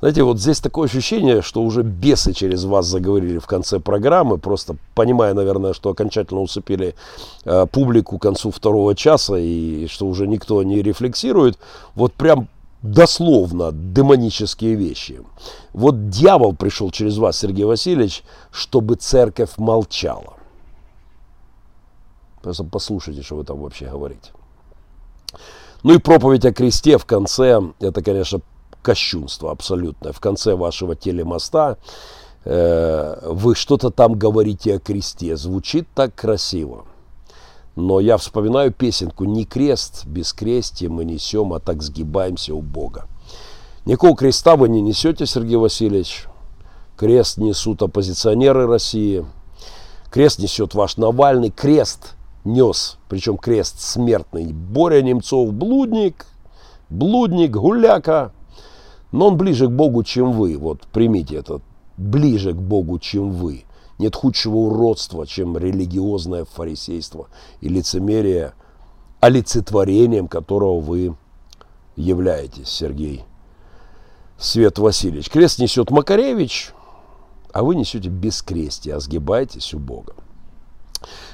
[0.00, 4.76] Знаете, вот здесь такое ощущение, что уже бесы через вас заговорили в конце программы, просто
[4.94, 6.94] понимая, наверное, что окончательно усыпили
[7.44, 11.58] э, публику к концу второго часа и что уже никто не рефлексирует.
[11.94, 12.48] Вот прям
[12.82, 15.20] дословно демонические вещи.
[15.72, 20.34] Вот дьявол пришел через вас, Сергей Васильевич, чтобы церковь молчала.
[22.42, 24.30] Просто послушайте, что вы там вообще говорите.
[25.82, 28.40] Ну и проповедь о кресте в конце, это, конечно,
[28.86, 30.12] кощунство абсолютное.
[30.12, 31.76] В конце вашего телемоста
[32.44, 35.36] э, вы что-то там говорите о кресте.
[35.36, 36.84] Звучит так красиво.
[37.74, 43.08] Но я вспоминаю песенку «Не крест, без крестия мы несем, а так сгибаемся у Бога».
[43.86, 46.26] Никакого креста вы не несете, Сергей Васильевич.
[46.96, 49.26] Крест несут оппозиционеры России.
[50.10, 51.50] Крест несет ваш Навальный.
[51.50, 52.14] Крест
[52.44, 56.26] нес, причем крест смертный, Боря Немцов, блудник,
[56.88, 58.30] блудник, гуляка,
[59.16, 60.58] но он ближе к Богу, чем вы.
[60.58, 61.62] Вот примите это.
[61.96, 63.64] Ближе к Богу, чем вы.
[63.98, 67.28] Нет худшего уродства, чем религиозное фарисейство
[67.62, 68.52] и лицемерие,
[69.20, 71.16] олицетворением которого вы
[71.96, 73.24] являетесь, Сергей
[74.36, 75.30] Свет Васильевич.
[75.30, 76.74] Крест несет Макаревич,
[77.54, 80.12] а вы несете бескрестие, а сгибаетесь у Бога.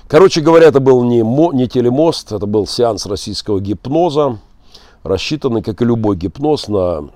[0.07, 1.23] Короче говоря, это был не,
[1.57, 4.39] не телемост, это был сеанс российского гипноза,
[5.03, 7.11] рассчитанный, как и любой гипноз, на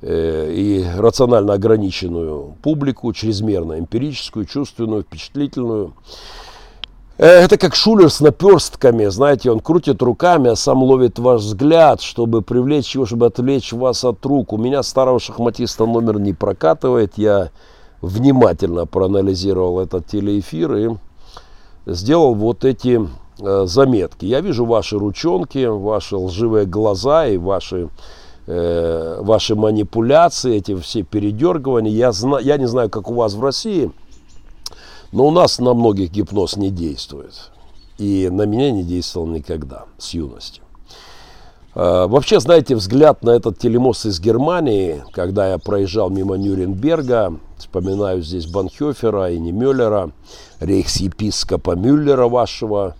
[0.00, 5.94] и рационально ограниченную публику, чрезмерно эмпирическую, чувственную, впечатлительную.
[7.18, 12.00] Э, это как шулер с наперстками, знаете, он крутит руками, а сам ловит ваш взгляд,
[12.00, 14.52] чтобы привлечь его, чтобы отвлечь вас от рук.
[14.52, 17.50] У меня старого шахматиста номер не прокатывает, я
[18.00, 20.90] внимательно проанализировал этот телеэфир и
[21.86, 23.00] сделал вот эти
[23.40, 24.24] э, заметки.
[24.24, 27.88] Я вижу ваши ручонки, ваши лживые глаза и ваши
[28.48, 31.92] э, ваши манипуляции, эти все передергивания.
[31.92, 33.90] Я, зна, я не знаю, как у вас в России,
[35.12, 37.50] но у нас на многих гипноз не действует.
[37.98, 40.62] И на меня не действовал никогда, с юности.
[41.74, 48.22] Э, вообще, знаете, взгляд на этот телемост из Германии, когда я проезжал мимо Нюрнберга, вспоминаю
[48.22, 50.10] здесь Банхёфера и Немюллера,
[50.60, 52.96] рейхс-епископа Мюллера вашего,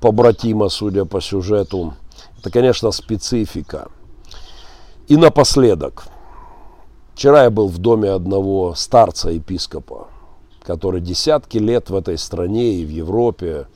[0.00, 1.94] побратима, судя по сюжету.
[2.40, 3.88] Это, конечно, специфика–
[5.08, 6.06] и напоследок.
[7.14, 10.08] Вчера я был в доме одного старца-епископа,
[10.62, 13.66] который десятки лет в этой стране и в Европе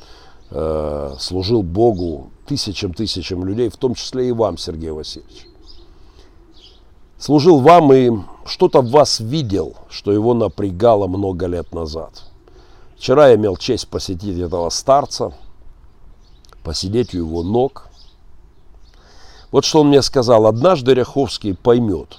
[0.51, 5.47] э, служил Богу тысячам-тысячам людей, в том числе и вам, Сергей Васильевич.
[7.19, 8.11] Служил вам и
[8.45, 12.25] что-то в вас видел, что его напрягало много лет назад.
[12.97, 15.33] Вчера я имел честь посетить этого старца,
[16.63, 17.89] посидеть у его ног–
[19.53, 20.47] вот что он мне сказал.
[20.47, 22.19] Однажды Ряховский поймет,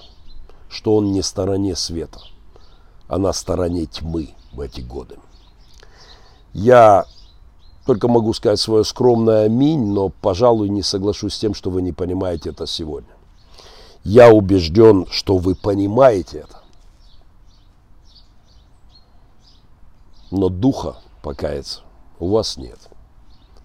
[0.70, 2.22] что он не стороне света,
[3.10, 5.18] а на стороне тьмы в эти годы.
[6.54, 7.06] Я
[7.86, 11.92] только могу сказать свое скромное аминь, но, пожалуй, не соглашусь с тем, что вы не
[11.92, 13.10] понимаете это сегодня.
[14.06, 16.64] Я убежден, что вы понимаете это.
[20.34, 21.82] но духа покаяться
[22.20, 22.90] у вас нет.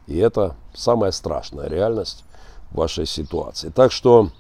[0.07, 2.25] И это самая страшная реальность
[2.71, 3.71] вашей ситуации.
[3.71, 4.31] Так что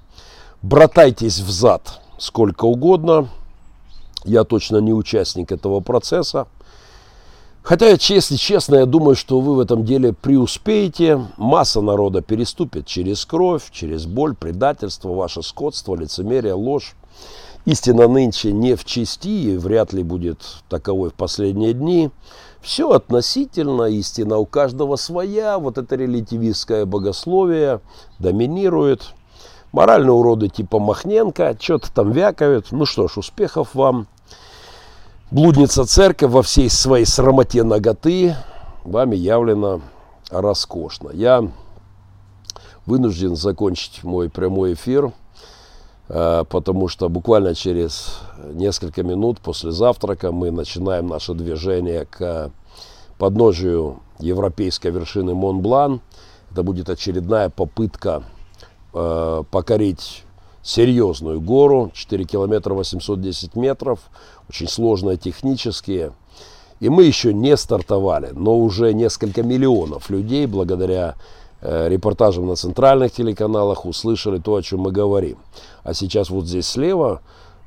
[0.63, 3.29] братайтесь в зад сколько угодно.
[4.25, 6.47] Я точно не участник этого процесса.
[7.63, 11.27] Хотя, если честно, я думаю, что вы в этом деле преуспеете.
[11.37, 16.95] Масса народа переступит через кровь, через боль, предательство, ваше скотство, лицемерие, ложь.
[17.67, 20.39] Истина нынче не в чести и вряд ли будет
[20.71, 22.11] таковой в последние дни.
[22.61, 25.59] Все относительно, истина у каждого своя.
[25.59, 27.81] Вот это релятивистское богословие
[28.19, 29.15] доминирует.
[29.73, 32.73] Моральные уроды типа Махненко что-то там вякают.
[32.73, 34.07] Ну что ж, успехов вам.
[35.31, 38.35] Блудница церковь во всей своей срамоте ноготы
[38.85, 39.81] вами явлена
[40.31, 41.11] роскошно.
[41.13, 41.51] Я
[42.87, 45.13] вынужден закончить мой прямой эфир,
[46.09, 48.19] потому что буквально через
[48.55, 52.51] несколько минут после завтрака мы начинаем наше движение к
[53.19, 56.01] подножию европейской вершины Монблан.
[56.51, 58.23] Это будет очередная попытка
[58.95, 60.25] э, покорить
[60.63, 64.01] серьезную гору, 4 километра 810 метров,
[64.49, 66.13] очень сложная технически.
[66.81, 73.13] И мы еще не стартовали, но уже несколько миллионов людей благодаря э, репортажам на центральных
[73.13, 75.39] телеканалах услышали то, о чем мы говорим.
[75.83, 77.21] А сейчас вот здесь слева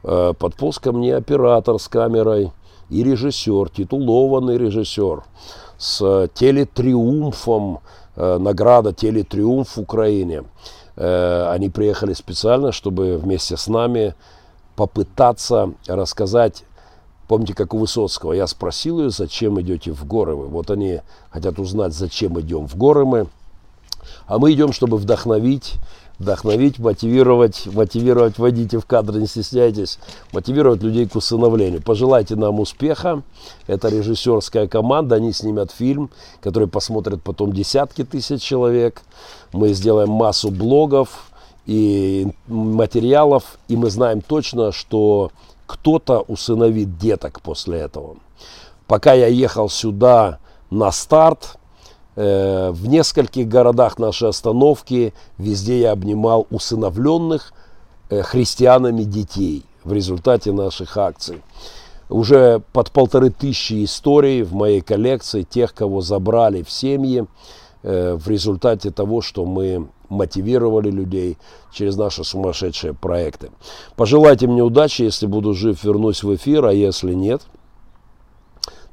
[0.03, 2.51] э, подполз ко мне оператор с камерой
[2.89, 5.23] и режиссер, титулованный режиссер
[5.77, 7.79] с телетриумфом,
[8.15, 10.43] э, награда телетриумф в Украине.
[10.95, 14.15] Э, они приехали специально, чтобы вместе с нами
[14.75, 16.63] попытаться рассказать
[17.31, 20.47] Помните, как у Высоцкого, я спросил ее, зачем идете в горы вы.
[20.47, 20.99] Вот они
[21.29, 23.27] хотят узнать, зачем идем в горы мы.
[24.27, 25.75] А мы идем, чтобы вдохновить,
[26.19, 29.97] вдохновить, мотивировать, мотивировать, вводите в кадр, не стесняйтесь,
[30.31, 31.81] мотивировать людей к усыновлению.
[31.81, 33.23] Пожелайте нам успеха.
[33.67, 39.01] Это режиссерская команда, они снимят фильм, который посмотрят потом десятки тысяч человек.
[39.51, 41.31] Мы сделаем массу блогов
[41.65, 45.31] и материалов, и мы знаем точно, что
[45.65, 48.17] кто-то усыновит деток после этого.
[48.87, 50.39] Пока я ехал сюда
[50.69, 51.57] на старт,
[52.15, 57.53] в нескольких городах нашей остановки везде я обнимал усыновленных
[58.09, 61.41] э, христианами детей в результате наших акций.
[62.09, 67.25] Уже под полторы тысячи историй в моей коллекции тех, кого забрали в семьи
[67.83, 71.37] э, в результате того, что мы мотивировали людей
[71.71, 73.49] через наши сумасшедшие проекты.
[73.95, 77.41] Пожелайте мне удачи, если буду жив, вернусь в эфир, а если нет,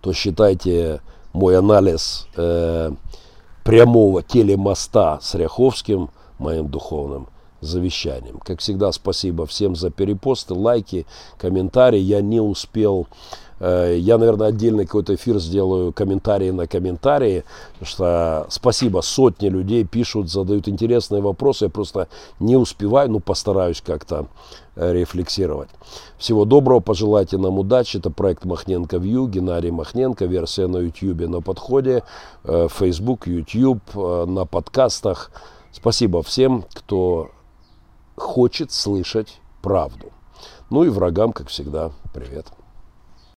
[0.00, 1.00] то считайте
[1.32, 2.92] мой анализ э,
[3.68, 6.08] прямого телемоста с Ряховским
[6.38, 7.28] моим духовным
[7.60, 8.38] завещанием.
[8.38, 11.04] Как всегда, спасибо всем за перепосты, лайки,
[11.36, 11.98] комментарии.
[11.98, 13.08] Я не успел
[13.60, 17.44] Э, я, наверное, отдельный какой-то эфир сделаю, комментарии на комментарии,
[17.82, 22.08] что спасибо, сотни людей пишут, задают интересные вопросы, я просто
[22.38, 24.26] не успеваю, ну постараюсь как-то
[24.78, 25.68] рефлексировать.
[26.16, 27.96] Всего доброго, пожелайте нам удачи.
[27.96, 32.04] Это проект Махненко View, Геннадий Махненко, версия на YouTube на подходе,
[32.44, 35.30] э, Facebook, YouTube, на подкастах.
[35.72, 37.30] Спасибо всем, кто
[38.16, 40.12] хочет слышать правду.
[40.70, 42.46] Ну и врагам, как всегда, привет.